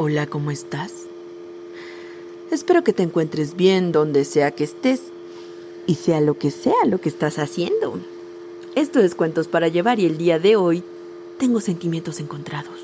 Hola, 0.00 0.28
¿cómo 0.28 0.52
estás? 0.52 0.92
Espero 2.52 2.84
que 2.84 2.92
te 2.92 3.02
encuentres 3.02 3.56
bien 3.56 3.90
donde 3.90 4.24
sea 4.24 4.52
que 4.52 4.62
estés 4.62 5.00
y 5.88 5.96
sea 5.96 6.20
lo 6.20 6.38
que 6.38 6.52
sea 6.52 6.84
lo 6.86 7.00
que 7.00 7.08
estás 7.08 7.40
haciendo. 7.40 7.98
Esto 8.76 9.00
es 9.00 9.16
Cuentos 9.16 9.48
para 9.48 9.66
Llevar 9.66 9.98
y 9.98 10.06
el 10.06 10.16
día 10.16 10.38
de 10.38 10.54
hoy 10.54 10.84
tengo 11.36 11.60
sentimientos 11.60 12.20
encontrados. 12.20 12.78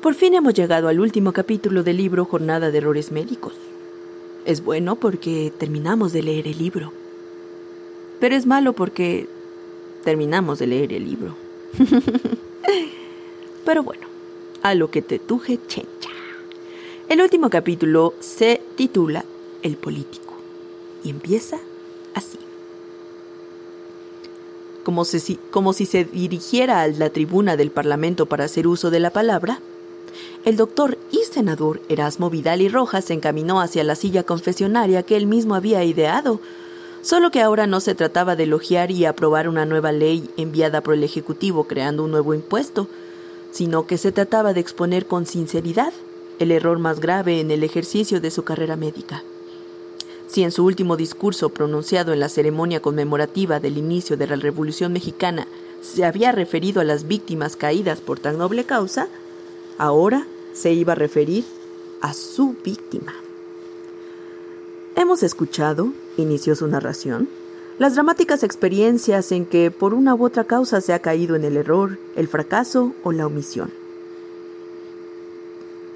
Por 0.00 0.14
fin 0.14 0.34
hemos 0.34 0.54
llegado 0.54 0.86
al 0.86 1.00
último 1.00 1.32
capítulo 1.32 1.82
del 1.82 1.96
libro 1.96 2.24
Jornada 2.24 2.70
de 2.70 2.78
Errores 2.78 3.10
Médicos. 3.10 3.54
Es 4.44 4.62
bueno 4.62 4.94
porque 4.94 5.52
terminamos 5.58 6.12
de 6.12 6.22
leer 6.22 6.46
el 6.46 6.58
libro. 6.58 6.92
Pero 8.20 8.36
es 8.36 8.46
malo 8.46 8.72
porque 8.72 9.26
terminamos 10.04 10.60
de 10.60 10.68
leer 10.68 10.92
el 10.92 11.06
libro. 11.06 11.34
Pero 13.64 13.82
bueno 13.82 14.07
a 14.62 14.74
lo 14.74 14.90
que 14.90 15.02
te 15.02 15.18
tuje 15.18 15.58
chencha. 15.66 16.10
El 17.08 17.22
último 17.22 17.48
capítulo 17.50 18.14
se 18.20 18.60
titula 18.76 19.24
El 19.62 19.76
político 19.76 20.34
y 21.02 21.10
empieza 21.10 21.58
así. 22.14 22.38
Como 24.84 25.04
si, 25.04 25.38
como 25.50 25.72
si 25.72 25.86
se 25.86 26.04
dirigiera 26.04 26.82
a 26.82 26.88
la 26.88 27.10
tribuna 27.10 27.56
del 27.56 27.70
Parlamento 27.70 28.26
para 28.26 28.44
hacer 28.44 28.66
uso 28.66 28.90
de 28.90 29.00
la 29.00 29.10
palabra, 29.10 29.60
el 30.44 30.56
doctor 30.56 30.98
y 31.10 31.24
senador 31.24 31.80
Erasmo 31.88 32.30
Vidal 32.30 32.62
y 32.62 32.68
Rojas 32.68 33.06
se 33.06 33.14
encaminó 33.14 33.60
hacia 33.60 33.84
la 33.84 33.94
silla 33.94 34.22
confesionaria 34.22 35.02
que 35.02 35.16
él 35.16 35.26
mismo 35.26 35.54
había 35.54 35.84
ideado, 35.84 36.40
solo 37.02 37.30
que 37.30 37.40
ahora 37.40 37.66
no 37.66 37.80
se 37.80 37.94
trataba 37.94 38.36
de 38.36 38.44
elogiar 38.44 38.90
y 38.90 39.04
aprobar 39.04 39.48
una 39.48 39.64
nueva 39.64 39.92
ley 39.92 40.30
enviada 40.36 40.80
por 40.80 40.94
el 40.94 41.04
Ejecutivo 41.04 41.64
creando 41.64 42.04
un 42.04 42.10
nuevo 42.10 42.34
impuesto, 42.34 42.88
sino 43.50 43.86
que 43.86 43.98
se 43.98 44.12
trataba 44.12 44.52
de 44.52 44.60
exponer 44.60 45.06
con 45.06 45.26
sinceridad 45.26 45.92
el 46.38 46.52
error 46.52 46.78
más 46.78 47.00
grave 47.00 47.40
en 47.40 47.50
el 47.50 47.64
ejercicio 47.64 48.20
de 48.20 48.30
su 48.30 48.44
carrera 48.44 48.76
médica. 48.76 49.22
Si 50.28 50.42
en 50.42 50.52
su 50.52 50.64
último 50.64 50.96
discurso 50.96 51.48
pronunciado 51.48 52.12
en 52.12 52.20
la 52.20 52.28
ceremonia 52.28 52.80
conmemorativa 52.80 53.60
del 53.60 53.78
inicio 53.78 54.16
de 54.16 54.26
la 54.26 54.36
Revolución 54.36 54.92
Mexicana 54.92 55.48
se 55.80 56.04
había 56.04 56.32
referido 56.32 56.80
a 56.80 56.84
las 56.84 57.08
víctimas 57.08 57.56
caídas 57.56 58.00
por 58.00 58.18
tan 58.18 58.38
noble 58.38 58.64
causa, 58.64 59.08
ahora 59.78 60.26
se 60.52 60.72
iba 60.72 60.92
a 60.92 60.96
referir 60.96 61.44
a 62.00 62.12
su 62.12 62.54
víctima. 62.64 63.14
Hemos 64.96 65.22
escuchado, 65.22 65.92
inició 66.16 66.56
su 66.56 66.66
narración, 66.66 67.28
las 67.78 67.94
dramáticas 67.94 68.42
experiencias 68.42 69.30
en 69.30 69.46
que 69.46 69.70
por 69.70 69.94
una 69.94 70.14
u 70.14 70.24
otra 70.24 70.44
causa 70.44 70.80
se 70.80 70.92
ha 70.92 70.98
caído 70.98 71.36
en 71.36 71.44
el 71.44 71.56
error, 71.56 71.98
el 72.16 72.26
fracaso 72.26 72.92
o 73.04 73.12
la 73.12 73.26
omisión. 73.26 73.70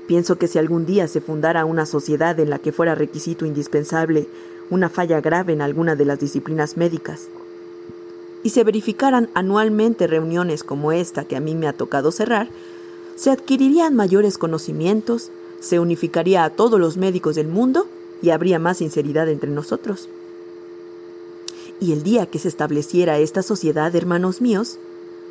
Pienso 0.07 0.39
que 0.39 0.47
si 0.47 0.59
algún 0.59 0.87
día 0.87 1.09
se 1.09 1.21
fundara 1.21 1.65
una 1.65 1.87
sociedad 1.87 2.39
en 2.39 2.51
la 2.51 2.61
que 2.61 2.71
fuera 2.71 2.95
requisito 2.95 3.47
indispensable 3.47 4.29
una 4.71 4.89
falla 4.89 5.21
grave 5.21 5.53
en 5.53 5.61
alguna 5.61 5.97
de 5.97 6.05
las 6.05 6.21
disciplinas 6.21 6.77
médicas, 6.77 7.29
y 8.45 8.51
se 8.51 8.65
verificaran 8.65 9.29
anualmente 9.35 10.07
reuniones 10.07 10.65
como 10.65 10.93
esta 10.93 11.25
que 11.25 11.37
a 11.37 11.41
mí 11.41 11.55
me 11.55 11.67
ha 11.67 11.73
tocado 11.73 12.13
cerrar, 12.13 12.49
se 13.17 13.31
adquirirían 13.31 13.95
mayores 13.95 14.39
conocimientos, 14.39 15.31
se 15.61 15.79
unificaría 15.79 16.45
a 16.45 16.51
todos 16.51 16.81
los 16.81 16.97
médicos 16.97 17.37
del 17.37 17.49
mundo 17.49 17.87
y 18.21 18.31
habría 18.31 18.59
más 18.59 18.79
sinceridad 18.79 19.29
entre 19.29 19.51
nosotros. 19.51 20.09
Y 21.83 21.91
el 21.91 22.05
día 22.05 22.27
que 22.27 22.39
se 22.39 22.47
estableciera 22.47 23.19
esta 23.19 23.43
sociedad, 23.43 23.93
hermanos 23.97 24.41
míos, 24.41 24.79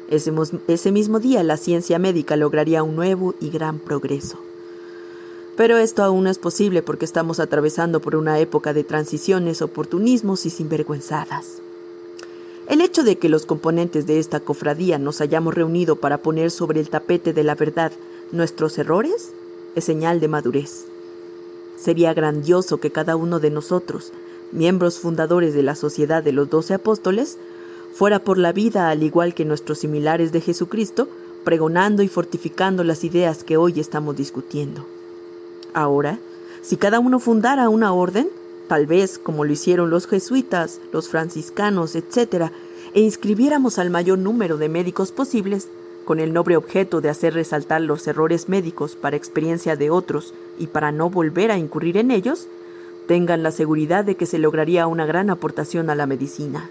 ese, 0.10 0.92
mismo 0.92 1.22
día 1.22 1.44
la 1.44 1.56
ciencia 1.56 1.98
médica 1.98 2.36
lograría 2.36 2.84
un 2.84 2.98
nuevo 2.98 3.36
y 3.40 3.50
gran 3.52 3.80
progreso. 3.80 4.38
Pero 5.56 5.78
esto 5.78 6.04
aún 6.04 6.26
no 6.26 6.30
es 6.30 6.40
posible 6.40 6.82
porque 6.82 7.06
estamos 7.06 7.40
atravesando 7.40 8.02
por 8.02 8.18
una 8.18 8.38
época 8.38 8.74
de 8.74 8.84
transiciones, 8.84 9.62
oportunismos 9.62 10.46
y 10.46 10.50
sinvergüenzadas. 10.50 11.62
El 12.68 12.82
hecho 12.82 13.06
de 13.06 13.18
que 13.18 13.30
los 13.30 13.46
componentes 13.46 14.06
de 14.06 14.20
esta 14.20 14.42
cofradía 14.42 15.00
nos 15.00 15.22
hayamos 15.22 15.54
reunido 15.54 16.02
para 16.02 16.18
poner 16.18 16.52
sobre 16.52 16.82
el 16.82 16.90
tapete 16.90 17.32
de 17.32 17.46
la 17.46 17.56
verdad 17.56 17.94
nuestros 18.34 18.78
errores 18.78 19.32
es 19.76 19.86
señal 19.86 20.20
de 20.20 20.28
madurez. 20.28 20.84
Sería 21.78 22.14
grandioso 22.14 22.78
que 22.82 22.92
cada 22.92 23.16
uno 23.16 23.40
de 23.40 23.52
nosotros, 23.52 24.12
miembros 24.52 25.00
fundadores 25.00 25.54
de 25.54 25.64
la 25.64 25.76
Sociedad 25.76 26.24
de 26.24 26.32
los 26.32 26.50
Doce 26.50 26.74
Apóstoles, 26.74 27.38
fuera 27.94 28.20
por 28.20 28.38
la 28.38 28.54
vida 28.54 28.90
al 28.90 29.04
igual 29.04 29.34
que 29.34 29.46
nuestros 29.46 29.80
similares 29.80 30.32
de 30.32 30.42
Jesucristo, 30.42 31.08
pregonando 31.44 32.04
y 32.04 32.08
fortificando 32.08 32.84
las 32.84 33.04
ideas 33.04 33.44
que 33.44 33.58
hoy 33.58 33.80
estamos 33.80 34.16
discutiendo. 34.16 34.86
Ahora, 35.74 36.20
si 36.62 36.78
cada 36.78 37.00
uno 37.00 37.20
fundara 37.20 37.70
una 37.70 37.94
orden, 37.94 38.30
tal 38.68 38.86
vez 38.86 39.18
como 39.18 39.44
lo 39.44 39.52
hicieron 39.52 39.90
los 39.90 40.08
jesuitas, 40.08 40.80
los 40.92 41.10
franciscanos, 41.10 41.96
etc., 41.96 42.52
e 42.94 43.02
inscribiéramos 43.02 43.80
al 43.80 43.90
mayor 43.90 44.20
número 44.20 44.58
de 44.58 44.70
médicos 44.70 45.12
posibles, 45.12 45.68
con 46.06 46.20
el 46.20 46.34
noble 46.34 46.58
objeto 46.58 47.00
de 47.00 47.10
hacer 47.10 47.34
resaltar 47.34 47.82
los 47.82 48.06
errores 48.08 48.50
médicos 48.50 48.96
para 48.96 49.16
experiencia 49.16 49.76
de 49.76 49.90
otros 49.90 50.34
y 50.60 50.68
para 50.68 50.92
no 50.92 51.10
volver 51.10 51.52
a 51.52 51.58
incurrir 51.58 51.98
en 51.98 52.12
ellos, 52.12 52.48
tengan 53.12 53.44
la 53.44 53.52
seguridad 53.52 54.06
de 54.06 54.16
que 54.16 54.26
se 54.26 54.38
lograría 54.38 54.88
una 54.88 55.06
gran 55.06 55.30
aportación 55.30 55.90
a 55.90 55.96
la 55.96 56.06
medicina. 56.06 56.70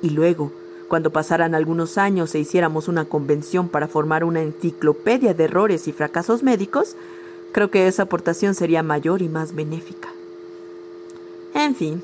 Y 0.00 0.08
luego, 0.08 0.52
cuando 0.88 1.10
pasaran 1.10 1.54
algunos 1.54 1.98
años 1.98 2.34
e 2.34 2.38
hiciéramos 2.38 2.88
una 2.88 3.04
convención 3.04 3.68
para 3.68 3.86
formar 3.86 4.24
una 4.24 4.40
enciclopedia 4.40 5.34
de 5.34 5.44
errores 5.44 5.86
y 5.86 5.92
fracasos 5.92 6.42
médicos, 6.42 6.96
creo 7.52 7.70
que 7.70 7.88
esa 7.88 8.04
aportación 8.04 8.54
sería 8.54 8.82
mayor 8.82 9.20
y 9.20 9.28
más 9.28 9.54
benéfica. 9.54 10.08
En 11.52 11.74
fin, 11.74 12.02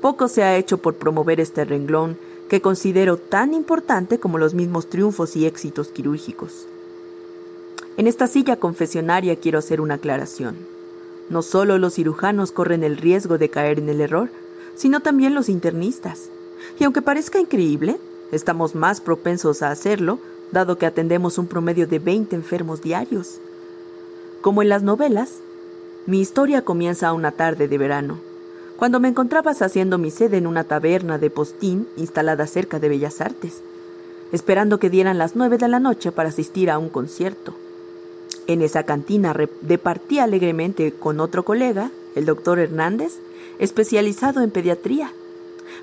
poco 0.00 0.26
se 0.26 0.42
ha 0.42 0.56
hecho 0.56 0.78
por 0.78 0.94
promover 0.94 1.40
este 1.40 1.66
renglón 1.66 2.16
que 2.48 2.62
considero 2.62 3.18
tan 3.18 3.52
importante 3.52 4.18
como 4.18 4.38
los 4.38 4.54
mismos 4.54 4.88
triunfos 4.88 5.36
y 5.36 5.44
éxitos 5.44 5.88
quirúrgicos. 5.88 6.66
En 7.98 8.06
esta 8.06 8.28
silla 8.28 8.56
confesionaria 8.56 9.36
quiero 9.36 9.58
hacer 9.58 9.82
una 9.82 9.96
aclaración. 9.96 10.77
No 11.30 11.42
solo 11.42 11.78
los 11.78 11.94
cirujanos 11.94 12.52
corren 12.52 12.84
el 12.84 12.96
riesgo 12.96 13.38
de 13.38 13.50
caer 13.50 13.78
en 13.78 13.88
el 13.88 14.00
error, 14.00 14.30
sino 14.74 15.00
también 15.00 15.34
los 15.34 15.48
internistas. 15.48 16.30
Y 16.78 16.84
aunque 16.84 17.02
parezca 17.02 17.38
increíble, 17.38 17.98
estamos 18.32 18.74
más 18.74 19.00
propensos 19.00 19.62
a 19.62 19.70
hacerlo, 19.70 20.18
dado 20.52 20.78
que 20.78 20.86
atendemos 20.86 21.38
un 21.38 21.46
promedio 21.46 21.86
de 21.86 21.98
20 21.98 22.34
enfermos 22.34 22.80
diarios. 22.80 23.38
Como 24.40 24.62
en 24.62 24.68
las 24.68 24.82
novelas, 24.82 25.40
mi 26.06 26.20
historia 26.20 26.62
comienza 26.62 27.12
una 27.12 27.32
tarde 27.32 27.68
de 27.68 27.76
verano, 27.76 28.18
cuando 28.78 29.00
me 29.00 29.08
encontrabas 29.08 29.60
haciendo 29.60 29.98
mi 29.98 30.10
sede 30.10 30.38
en 30.38 30.46
una 30.46 30.64
taberna 30.64 31.18
de 31.18 31.30
postín 31.30 31.88
instalada 31.96 32.46
cerca 32.46 32.78
de 32.78 32.88
Bellas 32.88 33.20
Artes, 33.20 33.60
esperando 34.32 34.78
que 34.78 34.88
dieran 34.88 35.18
las 35.18 35.36
nueve 35.36 35.58
de 35.58 35.68
la 35.68 35.80
noche 35.80 36.12
para 36.12 36.28
asistir 36.28 36.70
a 36.70 36.78
un 36.78 36.88
concierto. 36.88 37.54
En 38.48 38.62
esa 38.62 38.84
cantina 38.84 39.36
departí 39.60 40.18
alegremente 40.18 40.90
con 40.92 41.20
otro 41.20 41.44
colega, 41.44 41.90
el 42.14 42.24
doctor 42.24 42.58
Hernández, 42.58 43.18
especializado 43.58 44.40
en 44.40 44.50
pediatría. 44.50 45.12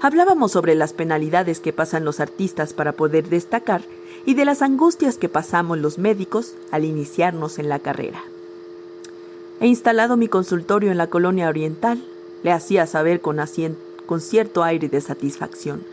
Hablábamos 0.01 0.53
sobre 0.53 0.73
las 0.73 0.91
penalidades 0.91 1.59
que 1.59 1.73
pasan 1.73 2.03
los 2.03 2.19
artistas 2.19 2.73
para 2.73 2.93
poder 2.93 3.29
destacar 3.29 3.83
y 4.25 4.33
de 4.33 4.45
las 4.45 4.63
angustias 4.63 5.19
que 5.19 5.29
pasamos 5.29 5.77
los 5.77 5.99
médicos 5.99 6.55
al 6.71 6.85
iniciarnos 6.85 7.59
en 7.59 7.69
la 7.69 7.77
carrera. 7.77 8.23
He 9.59 9.67
instalado 9.67 10.17
mi 10.17 10.27
consultorio 10.27 10.89
en 10.89 10.97
la 10.97 11.07
colonia 11.07 11.49
oriental, 11.49 12.03
le 12.41 12.51
hacía 12.51 12.87
saber 12.87 13.21
con, 13.21 13.37
con 14.07 14.21
cierto 14.21 14.63
aire 14.63 14.89
de 14.89 15.01
satisfacción. 15.01 15.83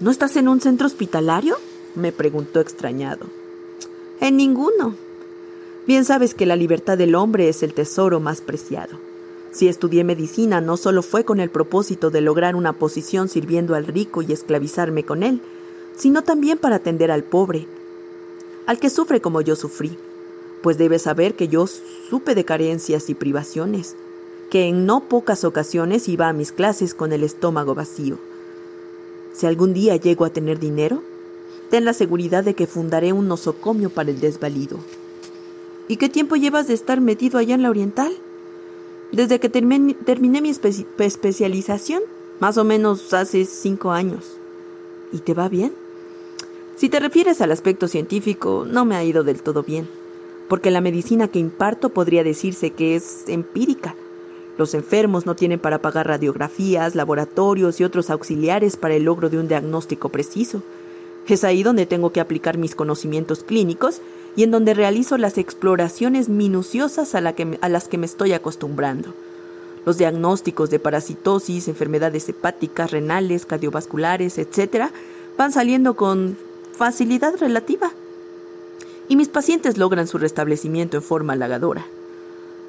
¿No 0.00 0.10
estás 0.10 0.36
en 0.36 0.48
un 0.48 0.60
centro 0.60 0.86
hospitalario? 0.86 1.56
me 1.94 2.12
preguntó 2.12 2.60
extrañado. 2.60 3.26
En 4.20 4.36
ninguno, 4.36 4.94
Bien 5.88 6.04
sabes 6.04 6.34
que 6.34 6.44
la 6.44 6.54
libertad 6.54 6.98
del 6.98 7.14
hombre 7.14 7.48
es 7.48 7.62
el 7.62 7.72
tesoro 7.72 8.20
más 8.20 8.42
preciado. 8.42 8.98
Si 9.52 9.68
estudié 9.68 10.04
medicina 10.04 10.60
no 10.60 10.76
solo 10.76 11.00
fue 11.00 11.24
con 11.24 11.40
el 11.40 11.48
propósito 11.48 12.10
de 12.10 12.20
lograr 12.20 12.56
una 12.56 12.74
posición 12.74 13.30
sirviendo 13.30 13.74
al 13.74 13.86
rico 13.86 14.20
y 14.20 14.30
esclavizarme 14.30 15.04
con 15.04 15.22
él, 15.22 15.40
sino 15.96 16.20
también 16.20 16.58
para 16.58 16.76
atender 16.76 17.10
al 17.10 17.24
pobre, 17.24 17.66
al 18.66 18.78
que 18.78 18.90
sufre 18.90 19.22
como 19.22 19.40
yo 19.40 19.56
sufrí, 19.56 19.96
pues 20.62 20.76
debes 20.76 21.00
saber 21.00 21.36
que 21.36 21.48
yo 21.48 21.66
supe 21.66 22.34
de 22.34 22.44
carencias 22.44 23.08
y 23.08 23.14
privaciones, 23.14 23.96
que 24.50 24.66
en 24.66 24.84
no 24.84 25.08
pocas 25.08 25.42
ocasiones 25.42 26.06
iba 26.10 26.28
a 26.28 26.34
mis 26.34 26.52
clases 26.52 26.92
con 26.92 27.14
el 27.14 27.24
estómago 27.24 27.74
vacío. 27.74 28.18
Si 29.32 29.46
algún 29.46 29.72
día 29.72 29.96
llego 29.96 30.26
a 30.26 30.30
tener 30.34 30.58
dinero, 30.58 31.02
ten 31.70 31.86
la 31.86 31.94
seguridad 31.94 32.44
de 32.44 32.52
que 32.52 32.66
fundaré 32.66 33.14
un 33.14 33.26
nosocomio 33.26 33.88
para 33.88 34.10
el 34.10 34.20
desvalido. 34.20 34.80
¿Y 35.88 35.96
qué 35.96 36.10
tiempo 36.10 36.36
llevas 36.36 36.68
de 36.68 36.74
estar 36.74 37.00
metido 37.00 37.38
allá 37.38 37.54
en 37.54 37.62
la 37.62 37.70
Oriental? 37.70 38.12
Desde 39.10 39.40
que 39.40 39.48
terminé 39.48 40.42
mi 40.42 40.50
especialización, 40.50 42.02
más 42.40 42.58
o 42.58 42.64
menos 42.64 43.14
hace 43.14 43.46
cinco 43.46 43.90
años. 43.90 44.36
¿Y 45.12 45.20
te 45.20 45.32
va 45.32 45.48
bien? 45.48 45.72
Si 46.76 46.90
te 46.90 47.00
refieres 47.00 47.40
al 47.40 47.50
aspecto 47.52 47.88
científico, 47.88 48.66
no 48.68 48.84
me 48.84 48.96
ha 48.96 49.02
ido 49.02 49.24
del 49.24 49.42
todo 49.42 49.62
bien, 49.62 49.88
porque 50.46 50.70
la 50.70 50.82
medicina 50.82 51.26
que 51.28 51.38
imparto 51.38 51.88
podría 51.88 52.22
decirse 52.22 52.70
que 52.70 52.94
es 52.94 53.24
empírica. 53.26 53.96
Los 54.58 54.74
enfermos 54.74 55.24
no 55.24 55.34
tienen 55.36 55.58
para 55.58 55.80
pagar 55.80 56.06
radiografías, 56.06 56.94
laboratorios 56.94 57.80
y 57.80 57.84
otros 57.84 58.10
auxiliares 58.10 58.76
para 58.76 58.94
el 58.94 59.04
logro 59.04 59.30
de 59.30 59.38
un 59.38 59.48
diagnóstico 59.48 60.10
preciso. 60.10 60.62
Es 61.28 61.44
ahí 61.44 61.62
donde 61.62 61.84
tengo 61.84 62.10
que 62.10 62.20
aplicar 62.20 62.56
mis 62.56 62.74
conocimientos 62.74 63.44
clínicos 63.44 64.00
y 64.34 64.44
en 64.44 64.50
donde 64.50 64.72
realizo 64.72 65.18
las 65.18 65.36
exploraciones 65.36 66.30
minuciosas 66.30 67.14
a, 67.14 67.20
las 67.20 67.88
que 67.88 67.98
me 67.98 68.06
estoy 68.06 68.32
acostumbrando. 68.32 69.12
Los 69.84 69.98
diagnósticos 69.98 70.70
de 70.70 70.78
parasitosis, 70.78 71.68
enfermedades 71.68 72.28
hepáticas, 72.28 72.90
renales, 72.90 73.46
cardiovasculares, 73.46 74.38
etc., 74.38 74.90
van 75.36 75.52
saliendo 75.52 75.94
con 75.94 76.36
facilidad 76.72 77.34
relativa. 77.38 77.90
Y 79.08 79.16
mis 79.16 79.28
pacientes 79.28 79.76
logran 79.76 80.06
su 80.06 80.18
restablecimiento 80.18 80.96
en 80.96 81.02
forma 81.02 81.34
halagadora. 81.34 81.86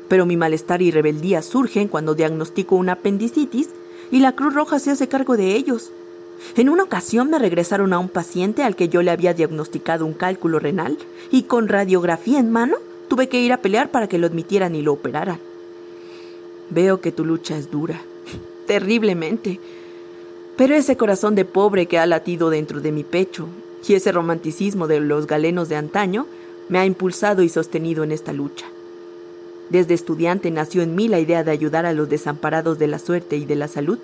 Pero 0.08 0.26
mi 0.26 0.38
malestar 0.38 0.82
y 0.82 0.92
rebeldía 0.92 1.42
surgen 1.42 1.88
cuando 1.88 2.16
diagnostico 2.16 2.76
una 2.76 2.94
apendicitis 2.94 3.70
y 4.12 4.20
la 4.20 4.34
Cruz 4.34 4.54
Roja 4.54 4.80
se 4.80 4.92
hace 4.92 5.08
cargo 5.08 5.38
de 5.38 5.56
ellos. 5.56 5.92
En 6.56 6.70
una 6.70 6.84
ocasión 6.84 7.30
me 7.30 7.40
regresaron 7.40 7.94
a 7.94 8.00
un 8.00 8.10
paciente 8.10 8.64
al 8.64 8.76
que 8.76 8.90
yo 8.90 9.02
le 9.02 9.12
había 9.12 9.34
diagnosticado 9.34 10.06
un 10.06 10.14
cálculo 10.14 10.60
renal 10.60 10.98
y 11.32 11.44
con 11.44 11.68
radiografía 11.68 12.40
en 12.40 12.52
mano 12.52 12.78
tuve 13.08 13.28
que 13.28 13.42
ir 13.42 13.54
a 13.54 13.62
pelear 13.62 13.92
para 13.92 14.08
que 14.08 14.18
lo 14.18 14.28
admitieran 14.28 14.76
y 14.76 14.82
lo 14.82 14.94
operaran. 14.94 15.40
Veo 16.70 17.02
que 17.02 17.12
tu 17.12 17.26
lucha 17.26 17.58
es 17.58 17.72
dura, 17.72 18.02
terriblemente, 18.68 19.60
pero 20.58 20.76
ese 20.76 20.98
corazón 20.98 21.36
de 21.36 21.46
pobre 21.46 21.86
que 21.86 22.00
ha 22.00 22.06
latido 22.06 22.50
dentro 22.50 22.82
de 22.82 22.92
mi 22.92 23.04
pecho 23.04 23.48
y 23.88 23.94
ese 23.94 24.12
romanticismo 24.12 24.88
de 24.88 25.00
los 25.00 25.26
galenos 25.26 25.70
de 25.70 25.78
antaño 25.78 26.28
me 26.68 26.80
ha 26.80 26.86
impulsado 26.86 27.42
y 27.42 27.50
sostenido 27.50 28.04
en 28.04 28.12
esta 28.12 28.34
lucha. 28.34 28.66
Desde 29.70 29.94
estudiante 29.94 30.52
nació 30.52 30.82
en 30.82 30.96
mí 30.96 31.08
la 31.08 31.20
idea 31.20 31.44
de 31.44 31.52
ayudar 31.52 31.86
a 31.86 31.94
los 31.94 32.10
desamparados 32.10 32.80
de 32.80 32.88
la 32.88 33.00
suerte 33.00 33.38
y 33.38 33.46
de 33.46 33.56
la 33.56 33.68
salud. 33.68 34.00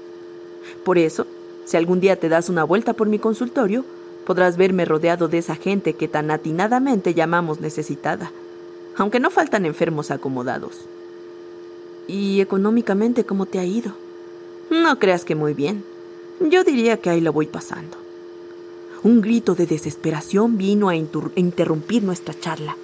Por 0.83 0.97
eso, 0.97 1.27
si 1.65 1.77
algún 1.77 1.99
día 1.99 2.15
te 2.19 2.29
das 2.29 2.49
una 2.49 2.63
vuelta 2.63 2.93
por 2.93 3.07
mi 3.07 3.19
consultorio, 3.19 3.83
podrás 4.25 4.57
verme 4.57 4.85
rodeado 4.85 5.27
de 5.27 5.39
esa 5.39 5.55
gente 5.55 5.93
que 5.93 6.07
tan 6.07 6.31
atinadamente 6.31 7.13
llamamos 7.13 7.59
necesitada, 7.59 8.31
aunque 8.95 9.19
no 9.19 9.29
faltan 9.29 9.65
enfermos 9.65 10.11
acomodados. 10.11 10.85
¿Y 12.07 12.41
económicamente 12.41 13.25
cómo 13.25 13.45
te 13.45 13.59
ha 13.59 13.65
ido? 13.65 13.93
No 14.69 14.99
creas 14.99 15.25
que 15.25 15.35
muy 15.35 15.53
bien. 15.53 15.83
Yo 16.39 16.63
diría 16.63 16.97
que 16.97 17.09
ahí 17.09 17.21
lo 17.21 17.33
voy 17.33 17.47
pasando. 17.47 17.97
Un 19.03 19.21
grito 19.21 19.55
de 19.55 19.65
desesperación 19.65 20.57
vino 20.57 20.89
a 20.89 20.95
interrumpir 20.95 22.03
nuestra 22.03 22.33
charla. 22.39 22.75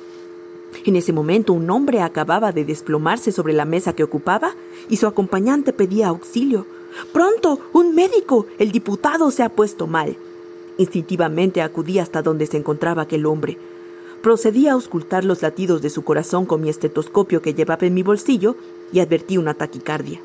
En 0.85 0.95
ese 0.95 1.13
momento 1.13 1.53
un 1.53 1.69
hombre 1.69 2.01
acababa 2.01 2.51
de 2.51 2.65
desplomarse 2.65 3.31
sobre 3.31 3.53
la 3.53 3.65
mesa 3.65 3.93
que 3.93 4.03
ocupaba 4.03 4.53
y 4.89 4.97
su 4.97 5.07
acompañante 5.07 5.73
pedía 5.73 6.07
auxilio. 6.07 6.65
Pronto, 7.13 7.59
un 7.73 7.95
médico. 7.95 8.45
El 8.59 8.71
diputado 8.71 9.31
se 9.31 9.43
ha 9.43 9.49
puesto 9.49 9.87
mal. 9.87 10.15
Instintivamente 10.77 11.61
acudí 11.61 11.99
hasta 11.99 12.21
donde 12.21 12.47
se 12.47 12.57
encontraba 12.57 13.03
aquel 13.03 13.25
hombre. 13.25 13.57
Procedí 14.21 14.67
a 14.67 14.73
auscultar 14.73 15.25
los 15.25 15.41
latidos 15.41 15.81
de 15.81 15.89
su 15.89 16.03
corazón 16.03 16.45
con 16.45 16.61
mi 16.61 16.69
estetoscopio 16.69 17.41
que 17.41 17.53
llevaba 17.53 17.87
en 17.87 17.93
mi 17.93 18.03
bolsillo 18.03 18.55
y 18.93 18.99
advertí 18.99 19.37
una 19.37 19.53
taquicardia. 19.53 20.21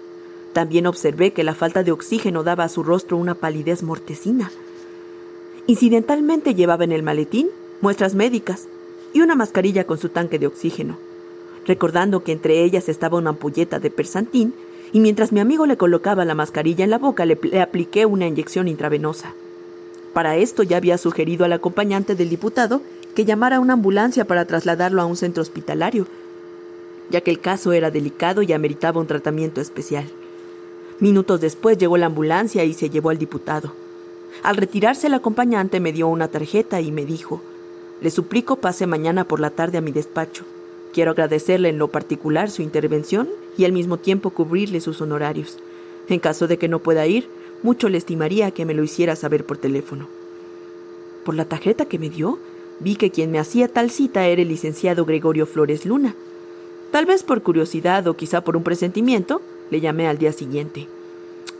También 0.53 0.87
observé 0.87 1.33
que 1.33 1.45
la 1.45 1.55
falta 1.55 1.83
de 1.83 1.93
oxígeno 1.93 2.43
daba 2.43 2.65
a 2.65 2.69
su 2.69 2.83
rostro 2.83 3.17
una 3.17 3.35
palidez 3.35 3.83
mortecina. 3.83 4.51
Incidentalmente 5.67 6.55
llevaba 6.55 6.85
en 6.85 6.93
el 6.93 7.03
maletín 7.03 7.49
muestras 7.81 8.15
médicas 8.15 8.69
y 9.13 9.21
una 9.21 9.35
mascarilla 9.35 9.85
con 9.85 9.99
su 9.99 10.09
tanque 10.09 10.39
de 10.39 10.47
oxígeno. 10.47 10.97
Recordando 11.67 12.23
que 12.23 12.33
entre 12.33 12.63
ellas 12.63 12.89
estaba 12.89 13.19
una 13.19 13.31
ampolleta 13.31 13.81
de 13.81 13.91
persantín, 13.91 14.55
y 14.93 15.01
mientras 15.01 15.33
mi 15.33 15.41
amigo 15.41 15.67
le 15.67 15.77
colocaba 15.77 16.25
la 16.25 16.35
mascarilla 16.35 16.85
en 16.85 16.91
la 16.91 16.99
boca, 16.99 17.25
le, 17.25 17.39
apliqué 17.61 18.07
una 18.07 18.27
inyección 18.27 18.69
intravenosa. 18.69 19.35
Para 20.13 20.37
esto 20.37 20.63
ya 20.63 20.77
había 20.77 20.99
sugerido 20.99 21.45
al 21.45 21.53
acompañante 21.53 22.15
del 22.15 22.31
diputado 22.31 22.81
que 23.15 23.25
llamara 23.25 23.57
a 23.57 23.61
una 23.61 23.75
ambulancia 23.75 24.25
para 24.25 24.45
trasladarlo 24.45 25.03
a 25.03 25.07
un 25.07 25.17
centro 25.17 25.43
hospitalario, 25.43 26.07
ya 27.11 27.21
que 27.21 27.31
el 27.31 27.41
caso 27.41 27.73
era 27.73 27.91
delicado 27.91 28.43
y 28.43 28.53
ameritaba 28.53 29.01
un 29.01 29.07
tratamiento 29.07 29.61
especial. 29.61 30.05
Minutos 31.01 31.41
después 31.41 31.77
llegó 31.77 31.99
la 31.99 32.07
ambulancia 32.07 32.65
y 32.65 32.73
se 32.73 32.89
llevó 32.89 33.11
al 33.11 33.19
diputado. 33.19 33.73
Al 34.43 34.57
retirarse 34.57 35.09
el 35.09 35.15
acompañante 35.15 35.81
me 35.81 35.93
dio 35.93 36.09
una 36.09 36.29
tarjeta 36.29 36.81
y 36.81 36.93
me 36.93 37.05
dijo, 37.05 37.43
le 38.01 38.11
suplico 38.11 38.57
pase 38.57 38.87
mañana 38.87 39.25
por 39.25 39.41
la 39.41 39.51
tarde 39.51 39.79
a 39.79 39.81
mi 39.83 39.93
despacho. 39.93 40.45
Quiero 40.97 41.11
agradecerle 41.11 41.69
en 41.69 41.77
lo 41.77 41.89
particular 41.89 42.51
su 42.51 42.63
intervención 42.63 43.29
y 43.59 43.67
al 43.67 43.73
mismo 43.73 43.99
tiempo 43.99 44.31
cubrirle 44.31 44.81
sus 44.81 45.03
honorarios. 45.03 45.59
En 46.09 46.21
caso 46.21 46.47
de 46.47 46.57
que 46.57 46.69
no 46.69 46.79
pueda 46.79 47.07
ir, 47.07 47.29
mucho 47.63 47.91
le 47.91 47.99
estimaría 47.99 48.51
que 48.53 48.65
me 48.65 48.73
lo 48.73 48.83
hiciera 48.83 49.15
saber 49.15 49.45
por 49.45 49.59
teléfono. 49.59 50.09
Por 51.23 51.35
la 51.35 51.45
tarjeta 51.45 51.85
que 51.85 51.99
me 51.99 52.09
dio, 52.09 52.39
vi 52.81 52.97
que 52.97 53.11
quien 53.11 53.31
me 53.31 53.39
hacía 53.39 53.69
tal 53.69 53.91
cita 53.91 54.27
era 54.27 54.41
el 54.41 54.49
licenciado 54.49 55.05
Gregorio 55.05 55.45
Flores 55.45 55.85
Luna. 55.85 56.15
Tal 56.93 57.05
vez 57.05 57.23
por 57.23 57.43
curiosidad 57.43 58.07
o 58.07 58.17
quizá 58.17 58.41
por 58.41 58.57
un 58.57 58.63
presentimiento, 58.63 59.43
le 59.71 59.83
llamé 59.83 60.09
al 60.09 60.17
día 60.17 60.33
siguiente. 60.33 60.89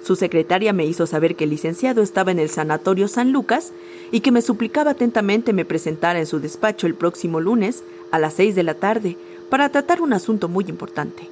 Su 0.07 0.15
secretaria 0.15 0.73
me 0.73 0.87
hizo 0.87 1.05
saber 1.05 1.35
que 1.35 1.43
el 1.43 1.51
licenciado 1.51 2.01
estaba 2.01 2.31
en 2.31 2.39
el 2.39 2.49
Sanatorio 2.49 3.09
San 3.09 3.33
Lucas 3.33 3.73
y 4.13 4.21
que 4.21 4.31
me 4.31 4.41
suplicaba 4.41 4.93
atentamente 4.93 5.53
me 5.53 5.65
presentara 5.65 6.21
en 6.21 6.27
su 6.27 6.39
despacho 6.39 6.87
el 6.87 6.95
próximo 6.95 7.41
lunes 7.41 7.83
a 8.13 8.21
las 8.21 8.35
seis 8.35 8.55
de 8.55 8.63
la 8.63 8.75
tarde 8.75 9.17
para 9.51 9.69
tratar 9.69 10.01
un 10.01 10.13
asunto 10.13 10.49
muy 10.49 10.65
importante. 10.69 11.29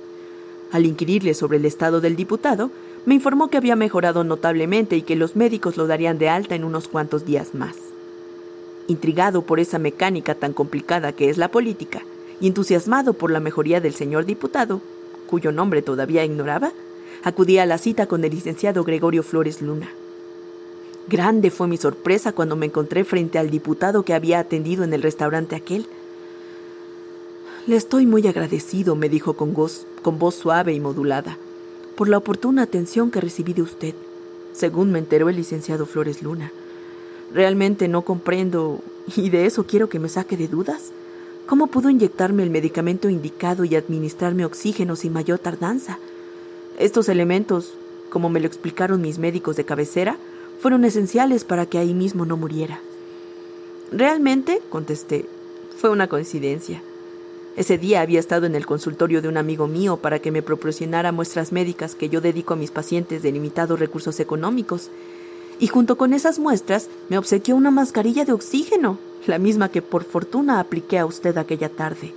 Al 0.72 0.86
inquirirle 0.86 1.34
sobre 1.34 1.58
el 1.58 1.66
estado 1.66 2.00
del 2.00 2.16
diputado, 2.16 2.72
me 3.06 3.14
informó 3.14 3.46
que 3.46 3.58
había 3.58 3.76
mejorado 3.76 4.24
notablemente 4.24 4.96
y 4.96 5.02
que 5.02 5.14
los 5.14 5.36
médicos 5.36 5.76
lo 5.76 5.86
darían 5.86 6.18
de 6.18 6.28
alta 6.28 6.56
en 6.56 6.64
unos 6.64 6.88
cuantos 6.88 7.24
días 7.24 7.54
más. 7.54 7.76
Intrigado 8.88 9.42
por 9.42 9.60
esa 9.60 9.78
mecánica 9.78 10.34
tan 10.34 10.52
complicada 10.52 11.12
que 11.12 11.30
es 11.30 11.38
la 11.38 11.48
política, 11.48 12.02
y 12.40 12.48
entusiasmado 12.48 13.12
por 13.12 13.30
la 13.30 13.38
mejoría 13.38 13.80
del 13.80 13.94
señor 13.94 14.24
diputado, 14.24 14.80
cuyo 15.28 15.52
nombre 15.52 15.80
todavía 15.80 16.24
ignoraba, 16.24 16.72
acudí 17.22 17.58
a 17.58 17.66
la 17.66 17.78
cita 17.78 18.06
con 18.06 18.24
el 18.24 18.30
licenciado 18.30 18.84
Gregorio 18.84 19.22
Flores 19.22 19.62
Luna. 19.62 19.88
Grande 21.08 21.50
fue 21.50 21.68
mi 21.68 21.76
sorpresa 21.76 22.32
cuando 22.32 22.56
me 22.56 22.66
encontré 22.66 23.04
frente 23.04 23.38
al 23.38 23.50
diputado 23.50 24.04
que 24.04 24.14
había 24.14 24.38
atendido 24.38 24.84
en 24.84 24.92
el 24.92 25.02
restaurante 25.02 25.54
aquel, 25.54 25.86
le 27.66 27.76
estoy 27.76 28.04
muy 28.04 28.26
agradecido, 28.26 28.94
me 28.94 29.08
dijo 29.08 29.32
con 29.32 29.54
voz, 29.54 29.86
con 30.02 30.18
voz 30.18 30.34
suave 30.34 30.74
y 30.74 30.80
modulada, 30.80 31.38
por 31.96 32.10
la 32.10 32.18
oportuna 32.18 32.60
atención 32.60 33.10
que 33.10 33.22
recibí 33.22 33.54
de 33.54 33.62
usted, 33.62 33.94
según 34.52 34.92
me 34.92 34.98
enteró 34.98 35.30
el 35.30 35.36
licenciado 35.36 35.86
Flores 35.86 36.22
Luna. 36.22 36.52
Realmente 37.32 37.88
no 37.88 38.02
comprendo, 38.02 38.80
y 39.16 39.30
de 39.30 39.46
eso 39.46 39.64
quiero 39.66 39.88
que 39.88 39.98
me 39.98 40.10
saque 40.10 40.36
de 40.36 40.46
dudas. 40.46 40.92
¿Cómo 41.46 41.68
pudo 41.68 41.88
inyectarme 41.88 42.42
el 42.42 42.50
medicamento 42.50 43.08
indicado 43.08 43.64
y 43.64 43.76
administrarme 43.76 44.44
oxígeno 44.44 44.94
sin 44.94 45.14
mayor 45.14 45.38
tardanza? 45.38 45.98
Estos 46.78 47.08
elementos, 47.08 47.74
como 48.10 48.28
me 48.28 48.40
lo 48.40 48.46
explicaron 48.46 49.00
mis 49.00 49.18
médicos 49.18 49.56
de 49.56 49.64
cabecera, 49.64 50.16
fueron 50.60 50.84
esenciales 50.84 51.44
para 51.44 51.66
que 51.66 51.78
ahí 51.78 51.94
mismo 51.94 52.26
no 52.26 52.36
muriera. 52.36 52.80
Realmente, 53.92 54.60
contesté, 54.70 55.26
fue 55.76 55.90
una 55.90 56.08
coincidencia. 56.08 56.82
Ese 57.56 57.78
día 57.78 58.00
había 58.00 58.18
estado 58.18 58.46
en 58.46 58.56
el 58.56 58.66
consultorio 58.66 59.22
de 59.22 59.28
un 59.28 59.36
amigo 59.36 59.68
mío 59.68 59.98
para 59.98 60.18
que 60.18 60.32
me 60.32 60.42
proporcionara 60.42 61.12
muestras 61.12 61.52
médicas 61.52 61.94
que 61.94 62.08
yo 62.08 62.20
dedico 62.20 62.54
a 62.54 62.56
mis 62.56 62.72
pacientes 62.72 63.22
de 63.22 63.30
limitados 63.30 63.78
recursos 63.78 64.18
económicos. 64.18 64.90
Y 65.60 65.68
junto 65.68 65.96
con 65.96 66.12
esas 66.12 66.40
muestras 66.40 66.88
me 67.08 67.18
obsequió 67.18 67.54
una 67.54 67.70
mascarilla 67.70 68.24
de 68.24 68.32
oxígeno, 68.32 68.98
la 69.28 69.38
misma 69.38 69.68
que 69.68 69.82
por 69.82 70.02
fortuna 70.02 70.58
apliqué 70.58 70.98
a 70.98 71.06
usted 71.06 71.38
aquella 71.38 71.68
tarde. 71.68 72.12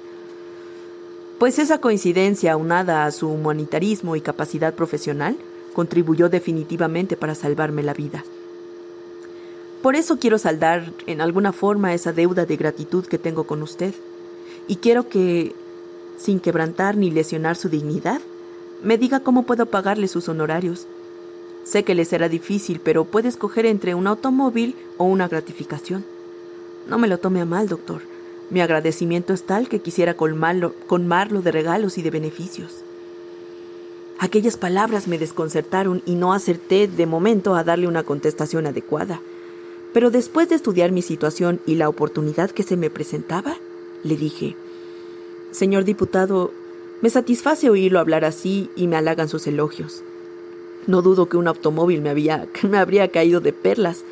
Pues 1.39 1.59
esa 1.59 1.77
coincidencia, 1.77 2.53
aunada 2.53 3.05
a 3.05 3.11
su 3.11 3.29
humanitarismo 3.29 4.15
y 4.15 4.21
capacidad 4.21 4.73
profesional, 4.73 5.37
contribuyó 5.73 6.29
definitivamente 6.29 7.15
para 7.15 7.35
salvarme 7.35 7.83
la 7.83 7.93
vida. 7.93 8.23
Por 9.83 9.95
eso 9.95 10.17
quiero 10.17 10.39
saldar 10.39 10.91
en 11.05 11.21
alguna 11.21 11.53
forma 11.53 11.93
esa 11.93 12.11
deuda 12.11 12.47
de 12.47 12.57
gratitud 12.57 13.05
que 13.05 13.19
tengo 13.19 13.43
con 13.45 13.61
usted 13.61 13.93
Y 14.67 14.77
quiero 14.77 15.07
que, 15.07 15.53
sin 16.17 16.39
quebrantar 16.39 16.97
ni 16.97 17.11
lesionar 17.11 17.55
su 17.55 17.69
dignidad, 17.69 18.19
me 18.83 18.97
diga 18.97 19.19
cómo 19.19 19.43
puedo 19.43 19.67
pagarle 19.67 20.07
sus 20.07 20.27
honorarios. 20.27 20.87
Sé 21.63 21.83
que 21.83 21.95
le 21.95 22.03
será 22.03 22.27
difícil, 22.29 22.81
pero 22.83 23.05
puede 23.05 23.29
escoger 23.29 23.65
entre 23.67 23.93
un 23.93 24.07
automóvil 24.07 24.75
o 24.97 25.05
una 25.05 25.27
gratificación. 25.27 26.03
No 26.89 26.97
me 26.97 27.07
lo 27.07 27.19
tome 27.19 27.39
a 27.39 27.45
mal, 27.45 27.67
doctor. 27.67 28.01
Mi 28.49 28.61
agradecimiento 28.61 29.33
es 29.33 29.43
tal 29.43 29.67
que 29.67 29.79
quisiera 29.79 30.13
colmarlo, 30.13 30.73
colmarlo 30.87 31.41
de 31.41 31.51
regalos 31.51 31.97
y 31.97 32.01
de 32.01 32.11
beneficios. 32.11 32.83
Aquellas 34.19 34.57
palabras 34.57 35.07
me 35.07 35.19
desconcertaron 35.19 36.01
y 36.05 36.15
no 36.15 36.33
acerté 36.33 36.87
de 36.87 37.05
momento 37.05 37.55
a 37.55 37.63
darle 37.63 37.87
una 37.87 38.03
contestación 38.03 38.65
adecuada. 38.65 39.21
Pero 39.93 40.11
después 40.11 40.49
de 40.49 40.55
estudiar 40.55 40.91
mi 40.91 41.01
situación 41.01 41.59
y 41.65 41.75
la 41.75 41.89
oportunidad 41.89 42.51
que 42.51 42.63
se 42.63 42.77
me 42.77 42.89
presentaba, 42.89 43.57
le 44.03 44.15
dije, 44.15 44.55
Señor 45.51 45.83
diputado, 45.83 46.51
me 47.01 47.09
satisface 47.09 47.69
oírlo 47.69 47.99
hablar 47.99 48.25
así 48.25 48.69
y 48.75 48.87
me 48.87 48.95
halagan 48.95 49.29
sus 49.29 49.45
elogios. 49.45 50.03
No 50.87 51.01
dudo 51.01 51.29
que 51.29 51.37
un 51.37 51.47
automóvil 51.47 52.01
me, 52.01 52.09
había, 52.09 52.47
me 52.63 52.77
habría 52.77 53.09
caído 53.09 53.39
de 53.39 53.53
perlas, 53.53 54.03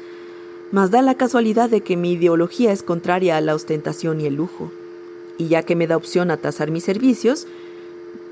mas 0.71 0.91
da 0.91 1.01
la 1.01 1.15
casualidad 1.15 1.69
de 1.69 1.81
que 1.81 1.97
mi 1.97 2.13
ideología 2.13 2.71
es 2.71 2.83
contraria 2.83 3.37
a 3.37 3.41
la 3.41 3.55
ostentación 3.55 4.21
y 4.21 4.25
el 4.25 4.35
lujo. 4.35 4.71
Y 5.37 5.47
ya 5.47 5.63
que 5.63 5.75
me 5.75 5.87
da 5.87 5.97
opción 5.97 6.31
a 6.31 6.37
tasar 6.37 6.71
mis 6.71 6.83
servicios, 6.83 7.47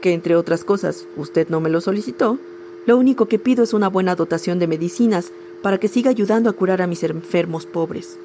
que 0.01 0.13
entre 0.13 0.35
otras 0.35 0.63
cosas 0.63 1.05
usted 1.15 1.47
no 1.49 1.59
me 1.61 1.69
lo 1.69 1.81
solicitó, 1.81 2.39
lo 2.85 2.97
único 2.97 3.27
que 3.27 3.39
pido 3.39 3.63
es 3.63 3.73
una 3.73 3.87
buena 3.87 4.15
dotación 4.15 4.59
de 4.59 4.67
medicinas 4.67 5.31
para 5.61 5.77
que 5.77 5.87
siga 5.87 6.09
ayudando 6.09 6.49
a 6.49 6.53
curar 6.53 6.81
a 6.81 6.87
mis 6.87 7.03
enfermos 7.03 7.65
pobres. 7.65 8.17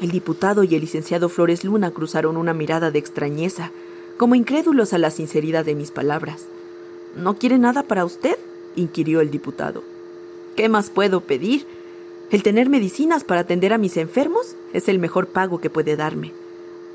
El 0.00 0.10
diputado 0.10 0.64
y 0.64 0.74
el 0.74 0.80
licenciado 0.80 1.28
Flores 1.28 1.62
Luna 1.62 1.92
cruzaron 1.92 2.36
una 2.36 2.54
mirada 2.54 2.90
de 2.90 2.98
extrañeza, 2.98 3.70
como 4.16 4.34
incrédulos 4.34 4.92
a 4.92 4.98
la 4.98 5.10
sinceridad 5.10 5.64
de 5.64 5.76
mis 5.76 5.92
palabras. 5.92 6.46
¿No 7.16 7.38
quiere 7.38 7.58
nada 7.58 7.84
para 7.84 8.04
usted? 8.04 8.36
inquirió 8.74 9.20
el 9.20 9.30
diputado. 9.30 9.84
¿Qué 10.56 10.68
más 10.68 10.90
puedo 10.90 11.20
pedir? 11.20 11.66
El 12.32 12.42
tener 12.42 12.70
medicinas 12.70 13.24
para 13.24 13.42
atender 13.42 13.74
a 13.74 13.78
mis 13.78 13.98
enfermos 13.98 14.56
es 14.72 14.88
el 14.88 14.98
mejor 14.98 15.26
pago 15.26 15.60
que 15.60 15.68
puede 15.68 15.96
darme. 15.96 16.32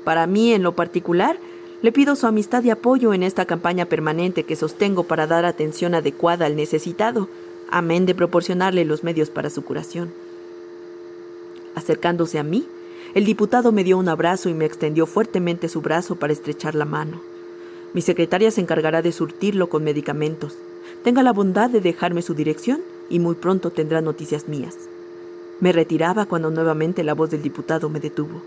Para 0.02 0.26
mí, 0.26 0.52
en 0.52 0.64
lo 0.64 0.74
particular, 0.74 1.38
le 1.80 1.92
pido 1.92 2.16
su 2.16 2.26
amistad 2.26 2.64
y 2.64 2.70
apoyo 2.70 3.14
en 3.14 3.22
esta 3.22 3.44
campaña 3.44 3.84
permanente 3.84 4.42
que 4.42 4.56
sostengo 4.56 5.04
para 5.04 5.28
dar 5.28 5.44
atención 5.44 5.94
adecuada 5.94 6.46
al 6.46 6.56
necesitado, 6.56 7.28
amén 7.70 8.04
de 8.04 8.16
proporcionarle 8.16 8.84
los 8.84 9.04
medios 9.04 9.30
para 9.30 9.48
su 9.48 9.62
curación. 9.62 10.10
Acercándose 11.76 12.40
a 12.40 12.42
mí, 12.42 12.66
el 13.14 13.24
diputado 13.24 13.70
me 13.70 13.84
dio 13.84 13.96
un 13.96 14.08
abrazo 14.08 14.48
y 14.48 14.54
me 14.54 14.64
extendió 14.64 15.06
fuertemente 15.06 15.68
su 15.68 15.82
brazo 15.82 16.16
para 16.16 16.32
estrechar 16.32 16.74
la 16.74 16.84
mano. 16.84 17.20
Mi 17.94 18.02
secretaria 18.02 18.50
se 18.50 18.60
encargará 18.60 19.02
de 19.02 19.12
surtirlo 19.12 19.68
con 19.68 19.84
medicamentos. 19.84 20.56
Tenga 21.04 21.22
la 21.22 21.32
bondad 21.32 21.70
de 21.70 21.80
dejarme 21.80 22.22
su 22.22 22.34
dirección 22.34 22.80
y 23.08 23.20
muy 23.20 23.36
pronto 23.36 23.70
tendrá 23.70 24.00
noticias 24.00 24.48
mías. 24.48 24.76
Me 25.60 25.72
retiraba 25.72 26.26
cuando 26.26 26.50
nuevamente 26.50 27.02
la 27.02 27.14
voz 27.14 27.30
del 27.30 27.42
diputado 27.42 27.88
me 27.88 28.00
detuvo. 28.00 28.42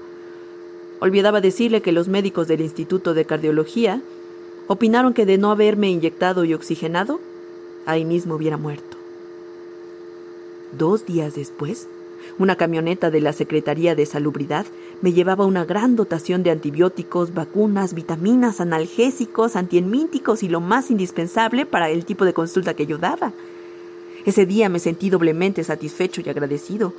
Olvidaba 0.99 1.41
decirle 1.41 1.81
que 1.81 1.91
los 1.91 2.07
médicos 2.07 2.47
del 2.47 2.61
Instituto 2.61 3.13
de 3.13 3.25
Cardiología 3.25 4.01
opinaron 4.67 5.13
que 5.13 5.25
de 5.25 5.37
no 5.37 5.51
haberme 5.51 5.89
inyectado 5.89 6.45
y 6.45 6.53
oxigenado, 6.53 7.19
ahí 7.85 8.05
mismo 8.05 8.35
hubiera 8.35 8.57
muerto. 8.57 8.97
Dos 10.77 11.05
días 11.05 11.35
después, 11.35 11.87
una 12.39 12.55
camioneta 12.55 13.11
de 13.11 13.19
la 13.19 13.33
Secretaría 13.33 13.95
de 13.95 14.05
Salubridad 14.05 14.65
me 15.01 15.11
llevaba 15.11 15.45
una 15.45 15.65
gran 15.65 15.95
dotación 15.95 16.43
de 16.43 16.51
antibióticos, 16.51 17.33
vacunas, 17.33 17.93
vitaminas, 17.93 18.61
analgésicos, 18.61 19.55
antiemínticos 19.55 20.43
y 20.43 20.47
lo 20.49 20.61
más 20.61 20.91
indispensable 20.91 21.65
para 21.65 21.89
el 21.89 22.05
tipo 22.05 22.23
de 22.23 22.33
consulta 22.33 22.73
que 22.73 22.85
yo 22.85 22.97
daba. 22.97 23.33
Ese 24.25 24.45
día 24.45 24.69
me 24.69 24.79
sentí 24.79 25.09
doblemente 25.09 25.63
satisfecho 25.63 26.21
y 26.23 26.29
agradecido, 26.29 26.93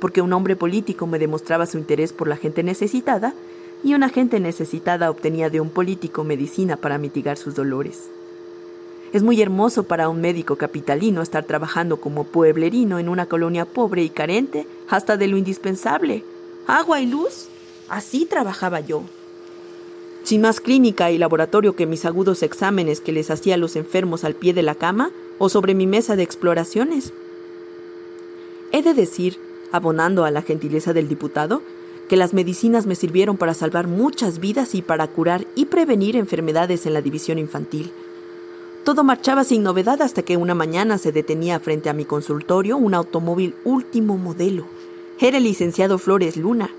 porque 0.00 0.22
un 0.22 0.32
hombre 0.32 0.54
político 0.54 1.06
me 1.06 1.18
demostraba 1.18 1.66
su 1.66 1.78
interés 1.78 2.12
por 2.12 2.28
la 2.28 2.36
gente 2.36 2.62
necesitada 2.62 3.34
y 3.82 3.94
una 3.94 4.08
gente 4.08 4.38
necesitada 4.40 5.10
obtenía 5.10 5.50
de 5.50 5.60
un 5.60 5.70
político 5.70 6.24
medicina 6.24 6.76
para 6.76 6.98
mitigar 6.98 7.36
sus 7.36 7.54
dolores. 7.54 8.10
Es 9.12 9.22
muy 9.22 9.40
hermoso 9.40 9.84
para 9.84 10.08
un 10.08 10.20
médico 10.20 10.56
capitalino 10.56 11.22
estar 11.22 11.44
trabajando 11.44 11.96
como 11.98 12.24
pueblerino 12.24 12.98
en 12.98 13.08
una 13.08 13.26
colonia 13.26 13.64
pobre 13.64 14.02
y 14.02 14.10
carente, 14.10 14.66
hasta 14.88 15.16
de 15.16 15.28
lo 15.28 15.36
indispensable. 15.36 16.24
Agua 16.66 17.00
y 17.00 17.06
luz. 17.06 17.48
Así 17.88 18.26
trabajaba 18.26 18.80
yo. 18.80 19.02
Sin 20.24 20.42
más 20.42 20.60
clínica 20.60 21.10
y 21.10 21.16
laboratorio 21.16 21.74
que 21.74 21.86
mis 21.86 22.04
agudos 22.04 22.42
exámenes 22.42 23.00
que 23.00 23.12
les 23.12 23.30
hacía 23.30 23.54
a 23.54 23.58
los 23.58 23.76
enfermos 23.76 24.24
al 24.24 24.34
pie 24.34 24.52
de 24.52 24.62
la 24.62 24.74
cama 24.74 25.10
o 25.38 25.48
sobre 25.48 25.74
mi 25.74 25.86
mesa 25.86 26.16
de 26.16 26.22
exploraciones. 26.22 27.12
He 28.72 28.82
de 28.82 28.94
decir, 28.94 29.38
abonando 29.72 30.24
a 30.24 30.30
la 30.30 30.42
gentileza 30.42 30.92
del 30.92 31.08
diputado, 31.08 31.62
que 32.08 32.16
las 32.16 32.34
medicinas 32.34 32.86
me 32.86 32.94
sirvieron 32.94 33.36
para 33.36 33.54
salvar 33.54 33.86
muchas 33.86 34.40
vidas 34.40 34.74
y 34.74 34.82
para 34.82 35.06
curar 35.08 35.46
y 35.54 35.66
prevenir 35.66 36.16
enfermedades 36.16 36.86
en 36.86 36.94
la 36.94 37.02
división 37.02 37.38
infantil. 37.38 37.92
Todo 38.84 39.04
marchaba 39.04 39.44
sin 39.44 39.62
novedad 39.62 40.00
hasta 40.00 40.22
que 40.22 40.38
una 40.38 40.54
mañana 40.54 40.96
se 40.96 41.12
detenía 41.12 41.60
frente 41.60 41.90
a 41.90 41.92
mi 41.92 42.06
consultorio 42.06 42.78
un 42.78 42.94
automóvil 42.94 43.54
último 43.64 44.16
modelo. 44.16 44.64
Era 45.20 45.36
el 45.36 45.44
licenciado 45.44 45.98
Flores 45.98 46.36
Luna. 46.36 46.70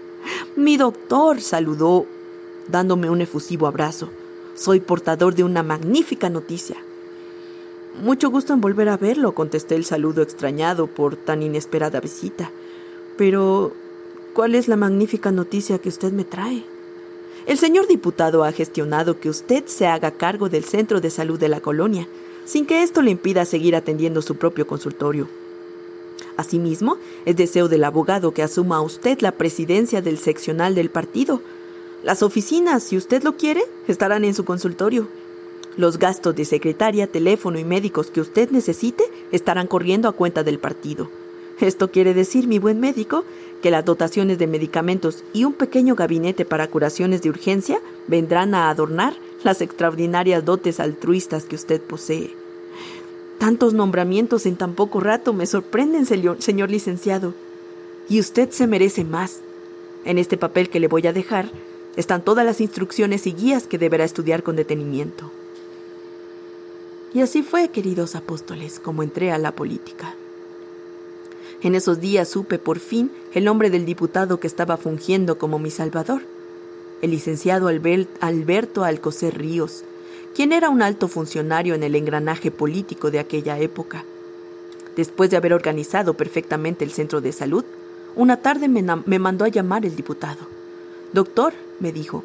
Mi 0.55 0.77
doctor 0.77 1.41
saludó 1.41 2.07
dándome 2.67 3.09
un 3.09 3.21
efusivo 3.21 3.67
abrazo. 3.67 4.09
Soy 4.55 4.79
portador 4.79 5.35
de 5.35 5.43
una 5.43 5.61
magnífica 5.61 6.29
noticia. 6.29 6.77
Mucho 8.01 8.29
gusto 8.29 8.53
en 8.53 8.61
volver 8.61 8.87
a 8.87 8.95
verlo, 8.95 9.33
contesté 9.33 9.75
el 9.75 9.83
saludo 9.83 10.21
extrañado 10.21 10.87
por 10.87 11.17
tan 11.17 11.43
inesperada 11.43 11.99
visita. 11.99 12.49
Pero, 13.17 13.73
¿cuál 14.33 14.55
es 14.55 14.69
la 14.69 14.77
magnífica 14.77 15.33
noticia 15.33 15.79
que 15.79 15.89
usted 15.89 16.13
me 16.13 16.23
trae? 16.23 16.63
El 17.45 17.57
señor 17.57 17.87
diputado 17.87 18.45
ha 18.45 18.53
gestionado 18.53 19.19
que 19.19 19.29
usted 19.29 19.65
se 19.65 19.85
haga 19.85 20.11
cargo 20.11 20.47
del 20.47 20.63
centro 20.63 21.01
de 21.01 21.09
salud 21.09 21.37
de 21.37 21.49
la 21.49 21.59
colonia, 21.59 22.07
sin 22.45 22.65
que 22.65 22.83
esto 22.83 23.01
le 23.01 23.11
impida 23.11 23.43
seguir 23.43 23.75
atendiendo 23.75 24.21
su 24.21 24.37
propio 24.37 24.65
consultorio. 24.65 25.27
Asimismo, 26.37 26.95
es 27.25 27.35
deseo 27.35 27.67
del 27.67 27.83
abogado 27.83 28.33
que 28.33 28.43
asuma 28.43 28.77
a 28.77 28.81
usted 28.81 29.19
la 29.19 29.33
presidencia 29.33 30.01
del 30.01 30.19
seccional 30.19 30.73
del 30.73 30.89
partido. 30.89 31.41
Las 32.03 32.23
oficinas, 32.23 32.81
si 32.81 32.95
usted 32.95 33.23
lo 33.23 33.35
quiere, 33.35 33.61
estarán 33.89 34.23
en 34.23 34.33
su 34.33 34.45
consultorio. 34.45 35.09
Los 35.79 35.97
gastos 35.97 36.35
de 36.35 36.43
secretaria, 36.43 37.07
teléfono 37.07 37.57
y 37.57 37.63
médicos 37.63 38.11
que 38.11 38.19
usted 38.19 38.51
necesite 38.51 39.05
estarán 39.31 39.65
corriendo 39.65 40.09
a 40.09 40.11
cuenta 40.11 40.43
del 40.43 40.59
partido. 40.59 41.09
Esto 41.61 41.89
quiere 41.89 42.13
decir, 42.13 42.49
mi 42.49 42.59
buen 42.59 42.81
médico, 42.81 43.23
que 43.61 43.71
las 43.71 43.85
dotaciones 43.85 44.37
de 44.39 44.47
medicamentos 44.47 45.23
y 45.31 45.45
un 45.45 45.53
pequeño 45.53 45.95
gabinete 45.95 46.43
para 46.43 46.67
curaciones 46.67 47.21
de 47.21 47.29
urgencia 47.29 47.79
vendrán 48.09 48.55
a 48.55 48.69
adornar 48.69 49.13
las 49.45 49.61
extraordinarias 49.61 50.43
dotes 50.43 50.81
altruistas 50.81 51.45
que 51.45 51.55
usted 51.55 51.79
posee. 51.79 52.35
Tantos 53.37 53.73
nombramientos 53.73 54.45
en 54.47 54.57
tan 54.57 54.73
poco 54.73 54.99
rato 54.99 55.31
me 55.31 55.45
sorprenden, 55.45 56.05
señor, 56.05 56.69
licenciado. 56.69 57.33
Y 58.09 58.19
usted 58.19 58.49
se 58.49 58.67
merece 58.67 59.05
más. 59.05 59.39
En 60.03 60.17
este 60.17 60.35
papel 60.35 60.69
que 60.69 60.81
le 60.81 60.89
voy 60.89 61.07
a 61.07 61.13
dejar 61.13 61.49
están 61.95 62.21
todas 62.21 62.45
las 62.45 62.59
instrucciones 62.59 63.25
y 63.27 63.31
guías 63.31 63.65
que 63.65 63.77
deberá 63.77 64.03
estudiar 64.03 64.43
con 64.43 64.57
detenimiento. 64.57 65.31
Y 67.13 67.21
así 67.21 67.41
fue, 67.41 67.69
queridos 67.69 68.15
apóstoles, 68.15 68.79
como 68.79 69.03
entré 69.03 69.31
a 69.31 69.37
la 69.37 69.51
política. 69.51 70.15
En 71.61 71.75
esos 71.75 71.99
días 71.99 72.29
supe 72.29 72.59
por 72.59 72.79
fin 72.79 73.11
el 73.33 73.43
nombre 73.43 73.69
del 73.69 73.85
diputado 73.85 74.39
que 74.39 74.47
estaba 74.47 74.77
fungiendo 74.77 75.37
como 75.37 75.59
mi 75.59 75.71
salvador, 75.71 76.21
el 77.01 77.11
licenciado 77.11 77.67
Alberto 77.67 78.83
Alcocer 78.83 79.37
Ríos, 79.37 79.83
quien 80.35 80.53
era 80.53 80.69
un 80.69 80.81
alto 80.81 81.07
funcionario 81.07 81.75
en 81.75 81.83
el 81.83 81.95
engranaje 81.95 82.51
político 82.51 83.11
de 83.11 83.19
aquella 83.19 83.59
época. 83.59 84.05
Después 84.95 85.29
de 85.29 85.37
haber 85.37 85.53
organizado 85.53 86.13
perfectamente 86.13 86.85
el 86.85 86.91
centro 86.91 87.21
de 87.21 87.31
salud, 87.31 87.65
una 88.15 88.37
tarde 88.37 88.67
me, 88.67 89.19
mandó 89.19 89.45
a 89.45 89.49
llamar 89.49 89.85
el 89.85 89.95
diputado. 89.95 90.39
Doctor, 91.13 91.53
me 91.79 91.91
dijo, 91.91 92.23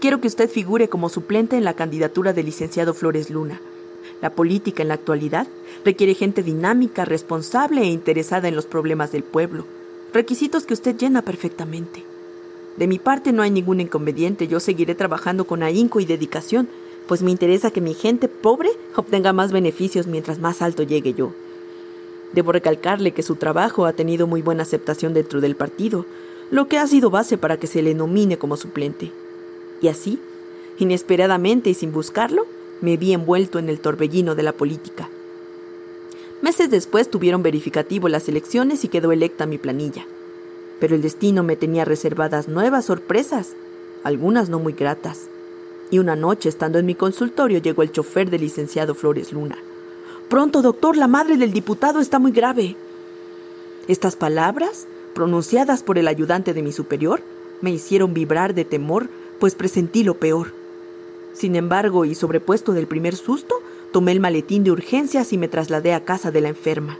quiero 0.00 0.20
que 0.20 0.28
usted 0.28 0.48
figure 0.48 0.88
como 0.88 1.08
suplente 1.08 1.56
en 1.56 1.64
la 1.64 1.74
candidatura 1.74 2.32
del 2.32 2.46
licenciado 2.46 2.94
Flores 2.94 3.30
Luna. 3.30 3.60
La 4.20 4.30
política 4.30 4.82
en 4.82 4.88
la 4.88 4.94
actualidad 4.94 5.46
requiere 5.84 6.14
gente 6.14 6.42
dinámica, 6.42 7.04
responsable 7.04 7.82
e 7.82 7.86
interesada 7.86 8.48
en 8.48 8.56
los 8.56 8.66
problemas 8.66 9.12
del 9.12 9.22
pueblo, 9.22 9.66
requisitos 10.12 10.64
que 10.64 10.74
usted 10.74 10.96
llena 10.96 11.22
perfectamente. 11.22 12.02
De 12.76 12.86
mi 12.86 12.98
parte 12.98 13.32
no 13.32 13.42
hay 13.42 13.50
ningún 13.50 13.80
inconveniente, 13.80 14.48
yo 14.48 14.60
seguiré 14.60 14.94
trabajando 14.94 15.46
con 15.46 15.62
ahínco 15.62 16.00
y 16.00 16.06
dedicación, 16.06 16.68
pues 17.06 17.22
me 17.22 17.30
interesa 17.30 17.70
que 17.70 17.80
mi 17.80 17.94
gente 17.94 18.28
pobre 18.28 18.70
obtenga 18.96 19.32
más 19.32 19.52
beneficios 19.52 20.06
mientras 20.06 20.38
más 20.38 20.62
alto 20.62 20.82
llegue 20.82 21.14
yo. 21.14 21.32
Debo 22.32 22.52
recalcarle 22.52 23.12
que 23.12 23.22
su 23.22 23.36
trabajo 23.36 23.86
ha 23.86 23.92
tenido 23.92 24.26
muy 24.26 24.42
buena 24.42 24.62
aceptación 24.62 25.14
dentro 25.14 25.40
del 25.40 25.56
partido, 25.56 26.04
lo 26.50 26.68
que 26.68 26.78
ha 26.78 26.86
sido 26.86 27.10
base 27.10 27.38
para 27.38 27.56
que 27.56 27.66
se 27.66 27.82
le 27.82 27.94
nomine 27.94 28.38
como 28.38 28.56
suplente. 28.56 29.10
Y 29.80 29.88
así, 29.88 30.18
Inesperadamente 30.78 31.70
y 31.70 31.74
sin 31.74 31.92
buscarlo, 31.92 32.46
me 32.80 32.96
vi 32.96 33.12
envuelto 33.12 33.58
en 33.58 33.68
el 33.68 33.80
torbellino 33.80 34.34
de 34.34 34.42
la 34.42 34.52
política. 34.52 35.08
Meses 36.42 36.70
después 36.70 37.10
tuvieron 37.10 37.42
verificativo 37.42 38.08
las 38.08 38.28
elecciones 38.28 38.84
y 38.84 38.88
quedó 38.88 39.12
electa 39.12 39.46
mi 39.46 39.58
planilla. 39.58 40.06
Pero 40.78 40.94
el 40.94 41.02
destino 41.02 41.42
me 41.42 41.56
tenía 41.56 41.84
reservadas 41.84 42.48
nuevas 42.48 42.84
sorpresas, 42.84 43.54
algunas 44.04 44.48
no 44.50 44.58
muy 44.58 44.74
gratas. 44.74 45.28
Y 45.90 45.98
una 45.98 46.16
noche, 46.16 46.48
estando 46.48 46.78
en 46.78 46.86
mi 46.86 46.94
consultorio, 46.94 47.58
llegó 47.58 47.82
el 47.82 47.92
chofer 47.92 48.28
del 48.28 48.42
licenciado 48.42 48.94
Flores 48.94 49.32
Luna. 49.32 49.56
Pronto, 50.28 50.60
doctor, 50.60 50.96
la 50.96 51.06
madre 51.06 51.36
del 51.36 51.52
diputado 51.52 52.00
está 52.00 52.18
muy 52.18 52.32
grave. 52.32 52.76
Estas 53.88 54.16
palabras, 54.16 54.86
pronunciadas 55.14 55.82
por 55.82 55.98
el 55.98 56.08
ayudante 56.08 56.52
de 56.52 56.62
mi 56.62 56.72
superior, 56.72 57.22
me 57.60 57.70
hicieron 57.70 58.12
vibrar 58.12 58.52
de 58.52 58.64
temor, 58.64 59.08
pues 59.38 59.54
presentí 59.54 60.04
lo 60.04 60.14
peor. 60.14 60.52
Sin 61.36 61.54
embargo, 61.54 62.06
y 62.06 62.14
sobrepuesto 62.14 62.72
del 62.72 62.86
primer 62.86 63.14
susto, 63.14 63.56
tomé 63.92 64.12
el 64.12 64.20
maletín 64.20 64.64
de 64.64 64.70
urgencias 64.70 65.34
y 65.34 65.38
me 65.38 65.48
trasladé 65.48 65.92
a 65.92 66.02
casa 66.02 66.30
de 66.30 66.40
la 66.40 66.48
enferma. 66.48 66.98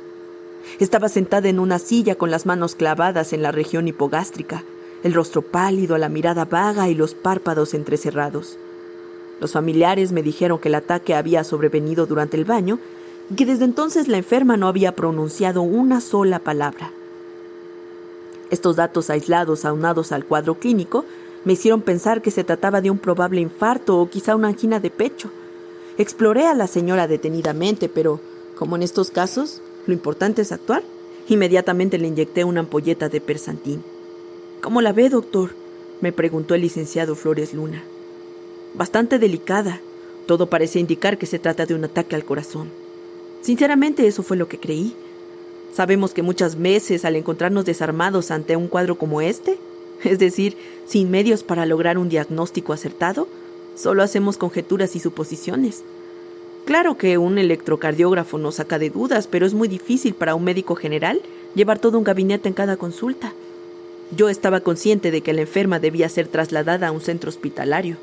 Estaba 0.78 1.08
sentada 1.08 1.48
en 1.48 1.58
una 1.58 1.78
silla 1.78 2.16
con 2.16 2.30
las 2.30 2.44
manos 2.44 2.74
clavadas 2.74 3.32
en 3.32 3.40
la 3.40 3.50
región 3.50 3.88
hipogástrica, 3.88 4.62
el 5.04 5.14
rostro 5.14 5.40
pálido, 5.40 5.96
la 5.96 6.10
mirada 6.10 6.44
vaga 6.44 6.90
y 6.90 6.94
los 6.94 7.14
párpados 7.14 7.72
entrecerrados. 7.72 8.58
Los 9.40 9.52
familiares 9.52 10.12
me 10.12 10.22
dijeron 10.22 10.58
que 10.58 10.68
el 10.68 10.74
ataque 10.74 11.14
había 11.14 11.42
sobrevenido 11.42 12.04
durante 12.04 12.36
el 12.36 12.44
baño 12.44 12.78
y 13.30 13.36
que 13.36 13.46
desde 13.46 13.64
entonces 13.64 14.06
la 14.06 14.18
enferma 14.18 14.58
no 14.58 14.68
había 14.68 14.94
pronunciado 14.94 15.62
una 15.62 16.02
sola 16.02 16.40
palabra. 16.40 16.92
Estos 18.50 18.76
datos 18.76 19.08
aislados 19.08 19.64
aunados 19.64 20.12
al 20.12 20.26
cuadro 20.26 20.56
clínico 20.56 21.06
me 21.46 21.52
hicieron 21.52 21.80
pensar 21.80 22.22
que 22.22 22.32
se 22.32 22.42
trataba 22.42 22.80
de 22.80 22.90
un 22.90 22.98
probable 22.98 23.40
infarto 23.40 24.00
o 24.00 24.10
quizá 24.10 24.34
una 24.34 24.48
angina 24.48 24.80
de 24.80 24.90
pecho. 24.90 25.30
Exploré 25.96 26.48
a 26.48 26.54
la 26.54 26.66
señora 26.66 27.06
detenidamente, 27.06 27.88
pero, 27.88 28.20
como 28.58 28.74
en 28.74 28.82
estos 28.82 29.12
casos, 29.12 29.62
lo 29.86 29.92
importante 29.92 30.42
es 30.42 30.50
actuar. 30.50 30.82
Inmediatamente 31.28 31.98
le 31.98 32.08
inyecté 32.08 32.42
una 32.42 32.60
ampolleta 32.60 33.08
de 33.08 33.20
persantín. 33.20 33.84
¿Cómo 34.60 34.82
la 34.82 34.92
ve, 34.92 35.08
doctor? 35.08 35.50
me 36.00 36.10
preguntó 36.10 36.56
el 36.56 36.62
licenciado 36.62 37.14
Flores 37.14 37.54
Luna. 37.54 37.84
Bastante 38.74 39.20
delicada. 39.20 39.80
Todo 40.26 40.50
parece 40.50 40.80
indicar 40.80 41.16
que 41.16 41.26
se 41.26 41.38
trata 41.38 41.64
de 41.64 41.76
un 41.76 41.84
ataque 41.84 42.16
al 42.16 42.24
corazón. 42.24 42.70
Sinceramente, 43.42 44.08
eso 44.08 44.24
fue 44.24 44.36
lo 44.36 44.48
que 44.48 44.58
creí. 44.58 44.96
Sabemos 45.72 46.12
que 46.12 46.22
muchas 46.22 46.60
veces 46.60 47.04
al 47.04 47.14
encontrarnos 47.14 47.64
desarmados 47.64 48.32
ante 48.32 48.56
un 48.56 48.66
cuadro 48.66 48.98
como 48.98 49.20
este, 49.20 49.60
es 50.04 50.18
decir, 50.18 50.56
sin 50.86 51.10
medios 51.10 51.42
para 51.42 51.66
lograr 51.66 51.98
un 51.98 52.08
diagnóstico 52.08 52.72
acertado, 52.72 53.28
solo 53.74 54.02
hacemos 54.02 54.38
conjeturas 54.38 54.96
y 54.96 55.00
suposiciones. 55.00 55.82
Claro 56.64 56.96
que 56.96 57.18
un 57.18 57.38
electrocardiógrafo 57.38 58.38
nos 58.38 58.56
saca 58.56 58.78
de 58.78 58.90
dudas, 58.90 59.28
pero 59.28 59.46
es 59.46 59.54
muy 59.54 59.68
difícil 59.68 60.14
para 60.14 60.34
un 60.34 60.44
médico 60.44 60.74
general 60.74 61.20
llevar 61.54 61.78
todo 61.78 61.98
un 61.98 62.04
gabinete 62.04 62.48
en 62.48 62.54
cada 62.54 62.76
consulta. 62.76 63.32
Yo 64.16 64.28
estaba 64.28 64.60
consciente 64.60 65.10
de 65.10 65.20
que 65.20 65.32
la 65.32 65.42
enferma 65.42 65.78
debía 65.78 66.08
ser 66.08 66.28
trasladada 66.28 66.88
a 66.88 66.92
un 66.92 67.00
centro 67.00 67.28
hospitalario. 67.28 67.96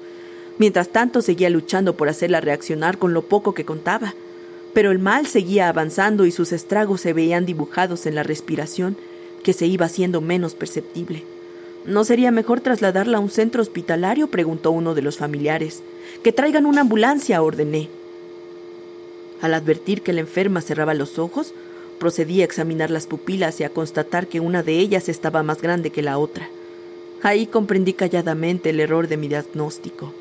Mientras 0.59 0.89
tanto 0.89 1.21
seguía 1.21 1.49
luchando 1.49 1.95
por 1.95 2.09
hacerla 2.09 2.41
reaccionar 2.41 2.97
con 2.97 3.13
lo 3.13 3.23
poco 3.23 3.53
que 3.53 3.65
contaba 3.65 4.13
pero 4.73 4.91
el 4.91 4.99
mal 4.99 5.27
seguía 5.27 5.69
avanzando 5.69 6.25
y 6.25 6.31
sus 6.31 6.51
estragos 6.51 7.01
se 7.01 7.13
veían 7.13 7.45
dibujados 7.45 8.05
en 8.05 8.15
la 8.15 8.23
respiración, 8.23 8.97
que 9.43 9.53
se 9.53 9.67
iba 9.67 9.85
haciendo 9.85 10.19
menos 10.19 10.55
perceptible. 10.55 11.23
¿No 11.85 12.05
sería 12.05 12.31
mejor 12.31 12.61
trasladarla 12.61 13.17
a 13.17 13.21
un 13.21 13.29
centro 13.29 13.61
hospitalario? 13.61 14.27
preguntó 14.27 14.71
uno 14.71 14.95
de 14.95 15.01
los 15.01 15.17
familiares. 15.17 15.83
Que 16.23 16.31
traigan 16.31 16.65
una 16.65 16.81
ambulancia, 16.81 17.41
ordené. 17.41 17.89
Al 19.41 19.53
advertir 19.53 20.01
que 20.01 20.13
la 20.13 20.21
enferma 20.21 20.61
cerraba 20.61 20.93
los 20.93 21.19
ojos, 21.19 21.53
procedí 21.99 22.41
a 22.41 22.45
examinar 22.45 22.89
las 22.89 23.07
pupilas 23.07 23.59
y 23.59 23.65
a 23.65 23.69
constatar 23.69 24.27
que 24.27 24.39
una 24.39 24.63
de 24.63 24.79
ellas 24.79 25.09
estaba 25.09 25.43
más 25.43 25.61
grande 25.61 25.89
que 25.89 26.01
la 26.01 26.17
otra. 26.17 26.49
Ahí 27.21 27.47
comprendí 27.47 27.93
calladamente 27.93 28.69
el 28.69 28.79
error 28.79 29.07
de 29.07 29.17
mi 29.17 29.27
diagnóstico. 29.27 30.13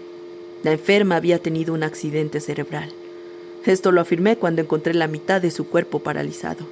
La 0.65 0.73
enferma 0.73 1.17
había 1.17 1.39
tenido 1.39 1.75
un 1.75 1.85
accidente 1.85 2.41
cerebral. 2.41 2.91
Esto 3.65 3.93
lo 3.93 4.01
afirmé 4.01 4.37
cuando 4.37 4.63
encontré 4.63 4.95
la 4.95 5.07
mitad 5.07 5.41
de 5.41 5.53
su 5.53 5.67
cuerpo 5.69 6.01
paralizado. 6.01 6.67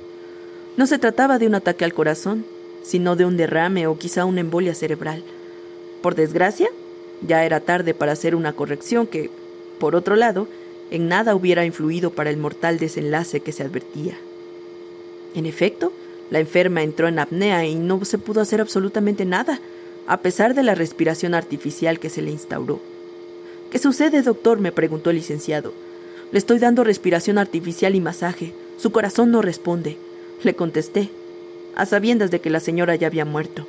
No 0.77 0.87
se 0.87 0.99
trataba 0.99 1.39
de 1.39 1.47
un 1.47 1.55
ataque 1.55 1.85
al 1.85 1.95
corazón, 1.95 2.45
sino 2.83 3.17
de 3.17 3.25
un 3.25 3.37
derrame 3.37 3.87
o 3.87 3.99
quizá 3.99 4.25
una 4.25 4.41
embolia 4.41 4.75
cerebral. 4.75 5.23
Por 6.03 6.15
desgracia, 6.15 6.69
ya 7.27 7.45
era 7.45 7.61
tarde 7.61 7.95
para 7.95 8.13
hacer 8.13 8.35
una 8.35 8.53
corrección 8.53 9.07
que, 9.07 9.31
por 9.79 9.95
otro 9.95 10.17
lado, 10.17 10.49
en 10.91 11.09
nada 11.09 11.35
hubiera 11.35 11.65
influido 11.65 12.11
para 12.11 12.31
el 12.31 12.37
mortal 12.37 12.79
desenlace 12.79 13.41
que 13.41 13.53
se 13.53 13.63
advertía. 13.63 14.17
En 15.35 15.47
efecto, 15.47 15.93
la 16.31 16.41
enferma 16.41 16.83
entró 16.83 17.09
en 17.09 17.19
apnea 17.19 17.65
y 17.67 17.75
no 17.75 18.05
se 18.05 18.19
pudo 18.19 18.41
hacer 18.41 18.61
absolutamente 18.61 19.25
nada, 19.25 19.61
a 20.07 20.19
pesar 20.19 20.55
de 20.55 20.63
la 20.63 20.75
respiración 20.75 21.35
artificial 21.35 22.01
que 22.01 22.11
se 22.11 22.23
le 22.23 22.31
instauró. 22.31 22.81
¿Qué 23.71 23.79
sucede, 23.79 24.23
doctor? 24.23 24.59
me 24.59 24.73
preguntó 24.73 25.11
el 25.11 25.17
licenciado. 25.17 25.73
Le 26.33 26.39
estoy 26.39 26.59
dando 26.59 26.85
respiración 26.85 27.39
artificial 27.39 27.95
y 27.95 28.01
masaje. 28.01 28.53
Su 28.79 28.91
corazón 28.91 29.31
no 29.31 29.43
responde. 29.43 29.97
Le 30.43 30.55
contesté, 30.55 31.11
a 31.75 31.87
sabiendas 31.87 32.31
de 32.31 32.41
que 32.41 32.51
la 32.51 32.61
señora 32.61 32.95
ya 32.97 33.07
había 33.07 33.25
muerto, 33.25 33.67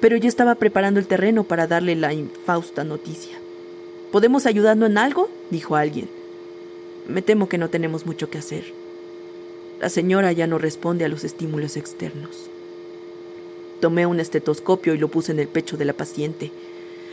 pero 0.00 0.16
yo 0.16 0.28
estaba 0.28 0.54
preparando 0.56 0.98
el 0.98 1.06
terreno 1.06 1.44
para 1.44 1.66
darle 1.66 1.94
la 1.94 2.12
infausta 2.12 2.84
noticia. 2.84 3.38
¿Podemos 4.10 4.46
ayudarnos 4.46 4.90
en 4.90 4.98
algo? 4.98 5.30
dijo 5.50 5.76
alguien. 5.76 6.08
Me 7.08 7.22
temo 7.22 7.48
que 7.48 7.58
no 7.58 7.70
tenemos 7.70 8.06
mucho 8.06 8.28
que 8.28 8.38
hacer. 8.38 8.64
La 9.80 9.88
señora 9.88 10.32
ya 10.32 10.46
no 10.46 10.58
responde 10.58 11.04
a 11.04 11.08
los 11.08 11.24
estímulos 11.24 11.76
externos. 11.76 12.48
Tomé 13.80 14.06
un 14.06 14.20
estetoscopio 14.20 14.94
y 14.94 14.98
lo 14.98 15.08
puse 15.08 15.32
en 15.32 15.40
el 15.40 15.48
pecho 15.48 15.76
de 15.76 15.84
la 15.84 15.92
paciente. 15.92 16.52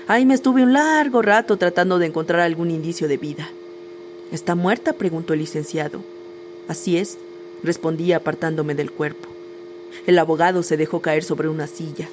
Ahí 0.07 0.25
me 0.25 0.33
estuve 0.33 0.61
un 0.61 0.73
largo 0.73 1.21
rato 1.21 1.57
tratando 1.57 1.97
de 1.97 2.07
encontrar 2.07 2.41
algún 2.41 2.69
indicio 2.69 3.07
de 3.07 3.17
vida. 3.17 3.49
¿Está 4.31 4.55
muerta? 4.55 4.93
preguntó 4.93 5.33
el 5.33 5.39
licenciado. 5.39 6.01
Así 6.67 6.97
es, 6.97 7.17
respondí 7.63 8.13
apartándome 8.13 8.75
del 8.75 8.91
cuerpo. 8.91 9.27
El 10.07 10.19
abogado 10.19 10.63
se 10.63 10.77
dejó 10.77 11.01
caer 11.01 11.23
sobre 11.23 11.49
una 11.49 11.67
silla. 11.67 12.09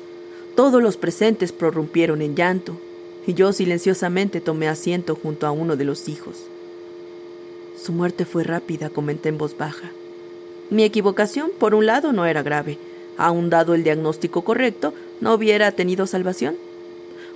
Todos 0.54 0.82
los 0.82 0.96
presentes 0.96 1.52
prorrumpieron 1.52 2.22
en 2.22 2.34
llanto, 2.34 2.76
y 3.26 3.34
yo 3.34 3.52
silenciosamente 3.52 4.40
tomé 4.40 4.68
asiento 4.68 5.16
junto 5.16 5.46
a 5.46 5.50
uno 5.50 5.76
de 5.76 5.84
los 5.84 6.08
hijos. 6.08 6.44
Su 7.80 7.92
muerte 7.92 8.24
fue 8.24 8.44
rápida, 8.44 8.88
comenté 8.88 9.28
en 9.28 9.38
voz 9.38 9.56
baja. 9.56 9.90
Mi 10.70 10.84
equivocación, 10.84 11.50
por 11.58 11.74
un 11.74 11.86
lado, 11.86 12.12
no 12.12 12.26
era 12.26 12.42
grave. 12.42 12.78
Aun 13.18 13.50
dado 13.50 13.74
el 13.74 13.84
diagnóstico 13.84 14.42
correcto, 14.42 14.92
no 15.20 15.34
hubiera 15.34 15.72
tenido 15.72 16.06
salvación. 16.06 16.56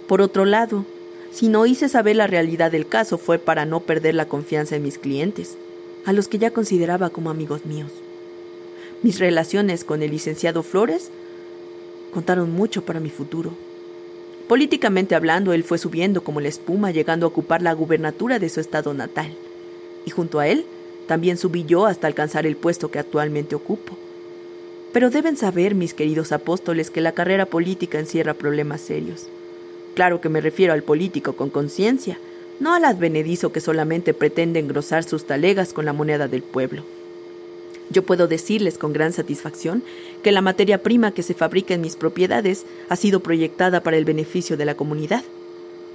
Por 0.07 0.21
otro 0.21 0.45
lado, 0.45 0.85
si 1.33 1.49
no 1.49 1.67
hice 1.67 1.89
saber 1.89 2.17
la 2.17 2.27
realidad 2.27 2.73
del 2.73 2.89
caso 2.89 3.19
fue 3.19 3.39
para 3.39 3.65
no 3.65 3.81
perder 3.81 4.15
la 4.15 4.27
confianza 4.27 4.77
en 4.77 4.83
mis 4.83 4.99
clientes, 4.99 5.57
a 6.05 6.13
los 6.13 6.27
que 6.27 6.39
ya 6.39 6.51
consideraba 6.51 7.11
como 7.11 7.31
amigos 7.31 7.65
míos. 7.67 7.91
Mis 9.03 9.19
relaciones 9.19 9.83
con 9.83 10.03
el 10.03 10.11
licenciado 10.11 10.63
Flores 10.63 11.11
contaron 12.13 12.53
mucho 12.53 12.85
para 12.85 13.01
mi 13.01 13.09
futuro. 13.09 13.53
Políticamente 14.47 15.15
hablando, 15.15 15.55
él 15.55 15.65
fue 15.65 15.79
subiendo 15.79 16.23
como 16.23 16.41
la 16.41 16.49
espuma, 16.49 16.91
llegando 16.91 17.25
a 17.25 17.29
ocupar 17.29 17.63
la 17.63 17.73
gubernatura 17.73 18.39
de 18.39 18.51
su 18.51 18.61
estado 18.61 18.93
natal. 18.93 19.33
Y 20.05 20.11
junto 20.11 20.39
a 20.39 20.49
él, 20.49 20.67
también 21.07 21.39
subí 21.39 21.65
yo 21.65 21.87
hasta 21.87 22.09
alcanzar 22.09 22.47
el 22.47 22.57
puesto 22.57 22.91
que 22.91 22.99
actualmente 22.99 23.55
ocupo. 23.55 23.97
Pero 24.93 25.09
deben 25.09 25.37
saber, 25.37 25.75
mis 25.75 25.95
queridos 25.95 26.33
apóstoles, 26.33 26.91
que 26.91 27.01
la 27.01 27.13
carrera 27.13 27.47
política 27.47 27.99
encierra 27.99 28.35
problemas 28.35 28.83
serios. 28.83 29.29
Claro 29.95 30.21
que 30.21 30.29
me 30.29 30.43
refiero 30.43 30.75
al 30.75 30.83
político 30.83 31.35
con 31.35 31.49
conciencia, 31.49 32.19
no 32.59 32.75
al 32.75 32.85
advenedizo 32.85 33.51
que 33.51 33.61
solamente 33.61 34.13
pretende 34.13 34.61
engrosar 34.61 35.05
sus 35.05 35.25
talegas 35.25 35.73
con 35.73 35.87
la 35.87 35.95
moneda 35.95 36.29
del 36.29 36.43
pueblo. 36.43 36.83
Yo 37.91 38.05
puedo 38.05 38.29
decirles 38.29 38.79
con 38.79 38.93
gran 38.93 39.13
satisfacción 39.13 39.83
que 40.23 40.31
la 40.31 40.43
materia 40.43 40.81
prima 40.83 41.13
que 41.13 41.25
se 41.25 41.35
fabrica 41.35 41.75
en 41.75 41.81
mis 41.81 41.97
propiedades 41.97 42.65
ha 42.89 42.95
sido 42.95 43.21
proyectada 43.21 43.83
para 43.83 43.97
el 43.97 44.05
beneficio 44.05 44.57
de 44.57 44.65
la 44.65 44.77
comunidad. 44.77 45.25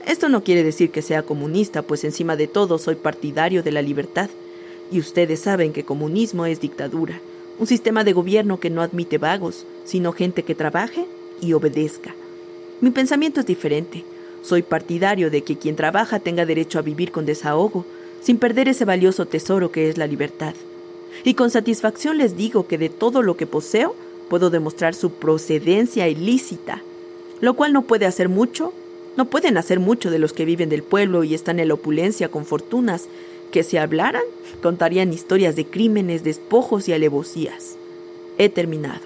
Esto 0.06 0.28
no 0.28 0.44
quiere 0.44 0.64
decir 0.64 0.92
que 0.92 1.02
sea 1.02 1.24
comunista, 1.24 1.82
pues 1.82 2.04
encima 2.04 2.36
de 2.36 2.48
todo 2.48 2.78
soy 2.78 2.96
partidario 2.96 3.64
de 3.64 3.72
la 3.72 3.82
libertad. 3.82 4.30
Y 4.92 5.00
ustedes 5.00 5.40
saben 5.40 5.72
que 5.72 5.86
comunismo 5.86 6.46
es 6.46 6.60
dictadura, 6.60 7.20
un 7.58 7.66
sistema 7.66 8.04
de 8.04 8.14
gobierno 8.14 8.60
que 8.60 8.70
no 8.70 8.82
admite 8.82 9.18
vagos, 9.18 9.66
sino 9.86 10.12
gente 10.12 10.44
que 10.44 10.54
trabaje 10.54 11.06
y 11.42 11.54
obedezca. 11.54 12.14
Mi 12.82 12.92
pensamiento 12.92 13.40
es 13.40 13.46
diferente. 13.46 14.04
Soy 14.44 14.62
partidario 14.62 15.32
de 15.32 15.44
que 15.44 15.58
quien 15.58 15.78
trabaja 15.78 16.20
tenga 16.20 16.46
derecho 16.46 16.78
a 16.78 16.84
vivir 16.84 17.12
con 17.12 17.26
desahogo, 17.26 17.86
sin 18.22 18.38
perder 18.38 18.68
ese 18.68 18.86
valioso 18.86 19.26
tesoro 19.26 19.72
que 19.72 19.90
es 19.90 19.98
la 19.98 20.08
libertad. 20.08 20.54
Y 21.24 21.34
con 21.34 21.50
satisfacción 21.50 22.18
les 22.18 22.36
digo 22.38 22.68
que 22.68 22.78
de 22.78 22.90
todo 22.90 23.22
lo 23.22 23.38
que 23.38 23.48
poseo 23.48 23.96
puedo 24.30 24.50
demostrar 24.50 24.94
su 24.96 25.12
procedencia 25.12 26.08
ilícita, 26.08 26.82
lo 27.42 27.54
cual 27.54 27.74
no 27.74 27.84
puede 27.84 28.06
hacer 28.06 28.30
mucho 28.30 28.74
No 29.18 29.26
pueden 29.26 29.58
hacer 29.58 29.80
mucho 29.80 30.12
de 30.12 30.20
los 30.20 30.34
que 30.34 30.46
viven 30.46 30.70
del 30.70 30.84
pueblo 30.84 31.24
y 31.24 31.34
están 31.34 31.60
en 31.60 31.70
la 31.70 31.76
opulencia 31.76 32.30
con 32.30 32.46
fortunas, 32.46 33.08
que 33.52 33.64
si 33.64 33.78
hablaran, 33.78 34.24
contarían 34.62 35.14
historias 35.14 35.56
de 35.56 35.66
crímenes, 35.66 36.24
despojos 36.24 36.90
y 36.90 36.94
alevosías. 36.94 37.78
He 38.38 38.50
terminado. 38.50 39.06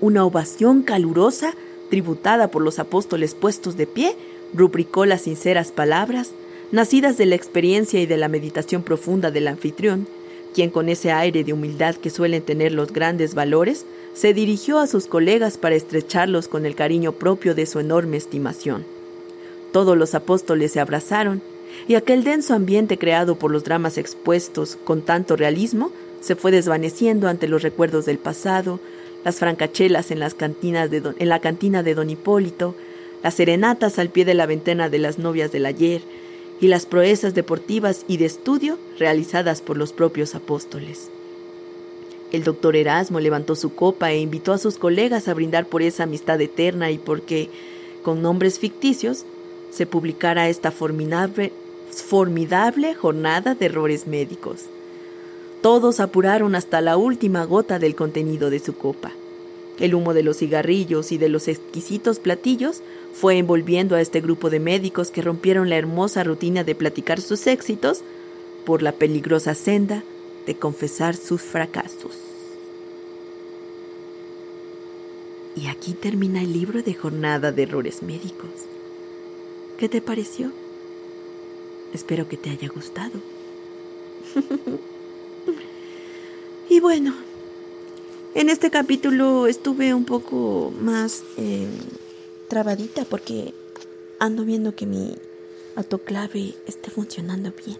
Una 0.00 0.24
ovación 0.24 0.82
calurosa, 0.82 1.54
tributada 1.88 2.48
por 2.48 2.62
los 2.62 2.78
apóstoles 2.78 3.34
puestos 3.34 3.76
de 3.76 3.86
pie, 3.86 4.16
rubricó 4.54 5.06
las 5.06 5.22
sinceras 5.22 5.70
palabras, 5.70 6.32
nacidas 6.72 7.16
de 7.16 7.26
la 7.26 7.36
experiencia 7.36 8.00
y 8.00 8.06
de 8.06 8.16
la 8.16 8.28
meditación 8.28 8.82
profunda 8.82 9.30
del 9.30 9.46
anfitrión, 9.46 10.08
quien 10.54 10.70
con 10.70 10.88
ese 10.88 11.12
aire 11.12 11.44
de 11.44 11.52
humildad 11.52 11.94
que 11.96 12.10
suelen 12.10 12.42
tener 12.42 12.72
los 12.72 12.92
grandes 12.92 13.34
valores, 13.34 13.86
se 14.14 14.34
dirigió 14.34 14.78
a 14.78 14.86
sus 14.86 15.06
colegas 15.06 15.58
para 15.58 15.74
estrecharlos 15.74 16.48
con 16.48 16.66
el 16.66 16.74
cariño 16.74 17.12
propio 17.12 17.54
de 17.54 17.66
su 17.66 17.78
enorme 17.78 18.16
estimación. 18.16 18.84
Todos 19.72 19.96
los 19.96 20.14
apóstoles 20.14 20.72
se 20.72 20.80
abrazaron, 20.80 21.42
y 21.86 21.94
aquel 21.94 22.24
denso 22.24 22.54
ambiente 22.54 22.98
creado 22.98 23.36
por 23.36 23.50
los 23.50 23.64
dramas 23.64 23.96
expuestos 23.96 24.76
con 24.84 25.02
tanto 25.02 25.36
realismo 25.36 25.92
se 26.20 26.36
fue 26.36 26.50
desvaneciendo 26.50 27.28
ante 27.28 27.48
los 27.48 27.62
recuerdos 27.62 28.04
del 28.04 28.18
pasado, 28.18 28.80
las 29.24 29.36
francachelas 29.36 30.10
en, 30.10 30.18
las 30.18 30.34
cantinas 30.34 30.90
en 30.92 31.28
la 31.28 31.40
cantina 31.40 31.82
de 31.82 31.94
don 31.94 32.10
Hipólito, 32.10 32.74
las 33.22 33.34
serenatas 33.34 33.98
al 33.98 34.08
pie 34.08 34.24
de 34.24 34.34
la 34.34 34.46
ventana 34.46 34.88
de 34.88 34.98
las 34.98 35.18
novias 35.18 35.52
del 35.52 35.66
ayer 35.66 36.02
y 36.60 36.68
las 36.68 36.86
proezas 36.86 37.34
deportivas 37.34 38.04
y 38.06 38.18
de 38.18 38.26
estudio 38.26 38.78
realizadas 38.98 39.62
por 39.62 39.76
los 39.76 39.92
propios 39.92 40.34
apóstoles. 40.34 41.08
El 42.32 42.44
doctor 42.44 42.76
Erasmo 42.76 43.18
levantó 43.18 43.56
su 43.56 43.74
copa 43.74 44.12
e 44.12 44.18
invitó 44.18 44.52
a 44.52 44.58
sus 44.58 44.76
colegas 44.76 45.26
a 45.26 45.34
brindar 45.34 45.66
por 45.66 45.82
esa 45.82 46.04
amistad 46.04 46.40
eterna 46.40 46.90
y 46.90 46.98
porque, 46.98 47.48
con 48.02 48.22
nombres 48.22 48.58
ficticios, 48.58 49.24
se 49.70 49.86
publicara 49.86 50.48
esta 50.48 50.70
formidable, 50.70 51.52
formidable 51.90 52.94
jornada 52.94 53.54
de 53.54 53.66
errores 53.66 54.06
médicos. 54.06 54.66
Todos 55.62 55.98
apuraron 56.00 56.54
hasta 56.54 56.80
la 56.80 56.96
última 56.96 57.44
gota 57.44 57.78
del 57.78 57.94
contenido 57.94 58.50
de 58.50 58.60
su 58.60 58.74
copa. 58.76 59.12
El 59.78 59.94
humo 59.94 60.14
de 60.14 60.22
los 60.22 60.38
cigarrillos 60.38 61.10
y 61.10 61.18
de 61.18 61.28
los 61.28 61.48
exquisitos 61.48 62.18
platillos 62.18 62.82
fue 63.12 63.38
envolviendo 63.38 63.96
a 63.96 64.00
este 64.00 64.20
grupo 64.20 64.50
de 64.50 64.60
médicos 64.60 65.10
que 65.10 65.22
rompieron 65.22 65.68
la 65.68 65.76
hermosa 65.76 66.24
rutina 66.24 66.64
de 66.64 66.74
platicar 66.74 67.20
sus 67.20 67.46
éxitos 67.46 68.02
por 68.64 68.82
la 68.82 68.92
peligrosa 68.92 69.54
senda 69.54 70.02
de 70.46 70.54
confesar 70.54 71.16
sus 71.16 71.42
fracasos. 71.42 72.18
Y 75.56 75.66
aquí 75.66 75.92
termina 75.92 76.40
el 76.40 76.52
libro 76.52 76.82
de 76.82 76.94
Jornada 76.94 77.52
de 77.52 77.64
Errores 77.64 78.02
Médicos. 78.02 78.50
¿Qué 79.78 79.88
te 79.88 80.00
pareció? 80.00 80.52
Espero 81.92 82.28
que 82.28 82.36
te 82.36 82.50
haya 82.50 82.68
gustado. 82.68 83.20
Y 86.70 86.78
bueno, 86.78 87.12
en 88.32 88.48
este 88.48 88.70
capítulo 88.70 89.48
estuve 89.48 89.92
un 89.92 90.04
poco 90.04 90.72
más 90.80 91.24
eh, 91.36 91.66
trabadita 92.50 93.06
porque 93.06 93.54
ando 94.18 94.44
viendo 94.44 94.76
que 94.76 94.84
mi 94.84 95.16
autoclave 95.76 96.54
esté 96.66 96.90
funcionando 96.90 97.50
bien. 97.64 97.78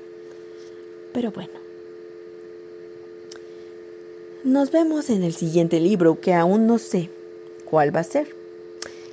Pero 1.13 1.31
bueno. 1.31 1.53
Nos 4.43 4.71
vemos 4.71 5.11
en 5.11 5.23
el 5.23 5.35
siguiente 5.35 5.79
libro 5.81 6.19
que 6.19 6.33
aún 6.33 6.67
no 6.67 6.79
sé 6.79 7.11
cuál 7.67 7.95
va 7.95 8.01
a 8.01 8.05
ser. 8.05 8.35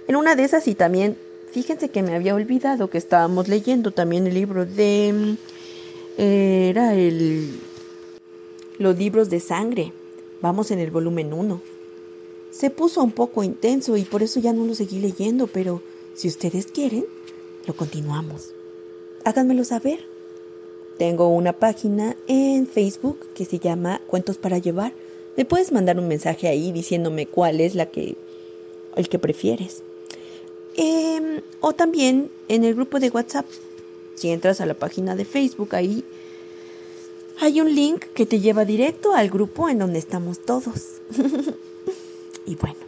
En 0.07 0.15
una 0.15 0.37
de 0.37 0.45
esas 0.45 0.65
y 0.69 0.75
también, 0.75 1.17
fíjense 1.51 1.89
que 1.89 2.01
me 2.01 2.15
había 2.15 2.33
olvidado 2.33 2.89
que 2.89 2.97
estábamos 2.97 3.49
leyendo 3.49 3.91
también 3.91 4.25
el 4.27 4.33
libro 4.33 4.65
de... 4.65 5.35
Eh, 6.17 6.69
era 6.69 6.95
el 6.95 7.59
los 8.79 8.97
libros 8.97 9.29
de 9.29 9.39
sangre. 9.39 9.91
Vamos 10.41 10.71
en 10.71 10.79
el 10.79 10.91
volumen 10.91 11.33
1. 11.33 11.76
Se 12.51 12.69
puso 12.69 13.03
un 13.03 13.11
poco 13.11 13.43
intenso 13.43 13.97
y 13.97 14.03
por 14.03 14.23
eso 14.23 14.39
ya 14.39 14.53
no 14.53 14.65
lo 14.65 14.75
seguí 14.75 14.99
leyendo, 14.99 15.47
pero 15.47 15.81
si 16.13 16.27
ustedes 16.27 16.67
quieren, 16.67 17.05
lo 17.67 17.75
continuamos. 17.75 18.53
Háganmelo 19.23 19.63
saber. 19.63 19.99
Tengo 20.97 21.27
una 21.27 21.53
página 21.53 22.15
en 22.27 22.65
Facebook 22.67 23.19
que 23.35 23.45
se 23.45 23.59
llama 23.59 24.01
Cuentos 24.07 24.37
para 24.37 24.57
llevar. 24.57 24.93
Me 25.35 25.45
puedes 25.45 25.71
mandar 25.71 25.99
un 25.99 26.07
mensaje 26.07 26.47
ahí 26.47 26.71
diciéndome 26.71 27.27
cuál 27.27 27.61
es 27.61 27.75
la 27.75 27.87
que 27.87 28.17
el 28.95 29.09
que 29.09 29.19
prefieres. 29.19 29.83
Em, 30.75 31.41
o 31.59 31.73
también 31.73 32.31
en 32.47 32.63
el 32.63 32.73
grupo 32.73 32.99
de 32.99 33.09
WhatsApp. 33.09 33.45
Si 34.15 34.29
entras 34.29 34.61
a 34.61 34.65
la 34.65 34.73
página 34.73 35.15
de 35.15 35.25
Facebook 35.25 35.75
ahí 35.75 36.03
hay 37.39 37.61
un 37.61 37.73
link 37.73 38.05
que 38.15 38.25
te 38.25 38.39
lleva 38.39 38.65
directo 38.65 39.13
al 39.13 39.29
grupo 39.29 39.69
en 39.69 39.79
donde 39.79 39.99
estamos 39.99 40.39
todos. 40.39 41.01
y 42.47 42.55
bueno, 42.55 42.79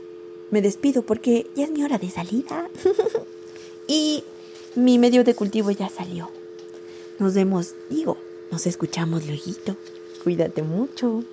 me 0.50 0.62
despido 0.62 1.04
porque 1.04 1.46
ya 1.56 1.66
es 1.66 1.72
mi 1.72 1.84
hora 1.84 2.00
de 2.00 2.10
salida. 2.10 2.68
y 3.88 4.24
mi 4.76 4.98
medio 4.98 5.24
de 5.24 5.36
cultivo 5.36 5.70
ya 5.70 5.90
salió. 5.90 6.32
Nos 7.20 7.34
vemos, 7.34 7.76
digo, 7.90 8.18
nos 8.50 8.66
escuchamos 8.66 9.28
luego. 9.28 9.76
Cuídate 10.24 10.64
mucho. 10.64 11.24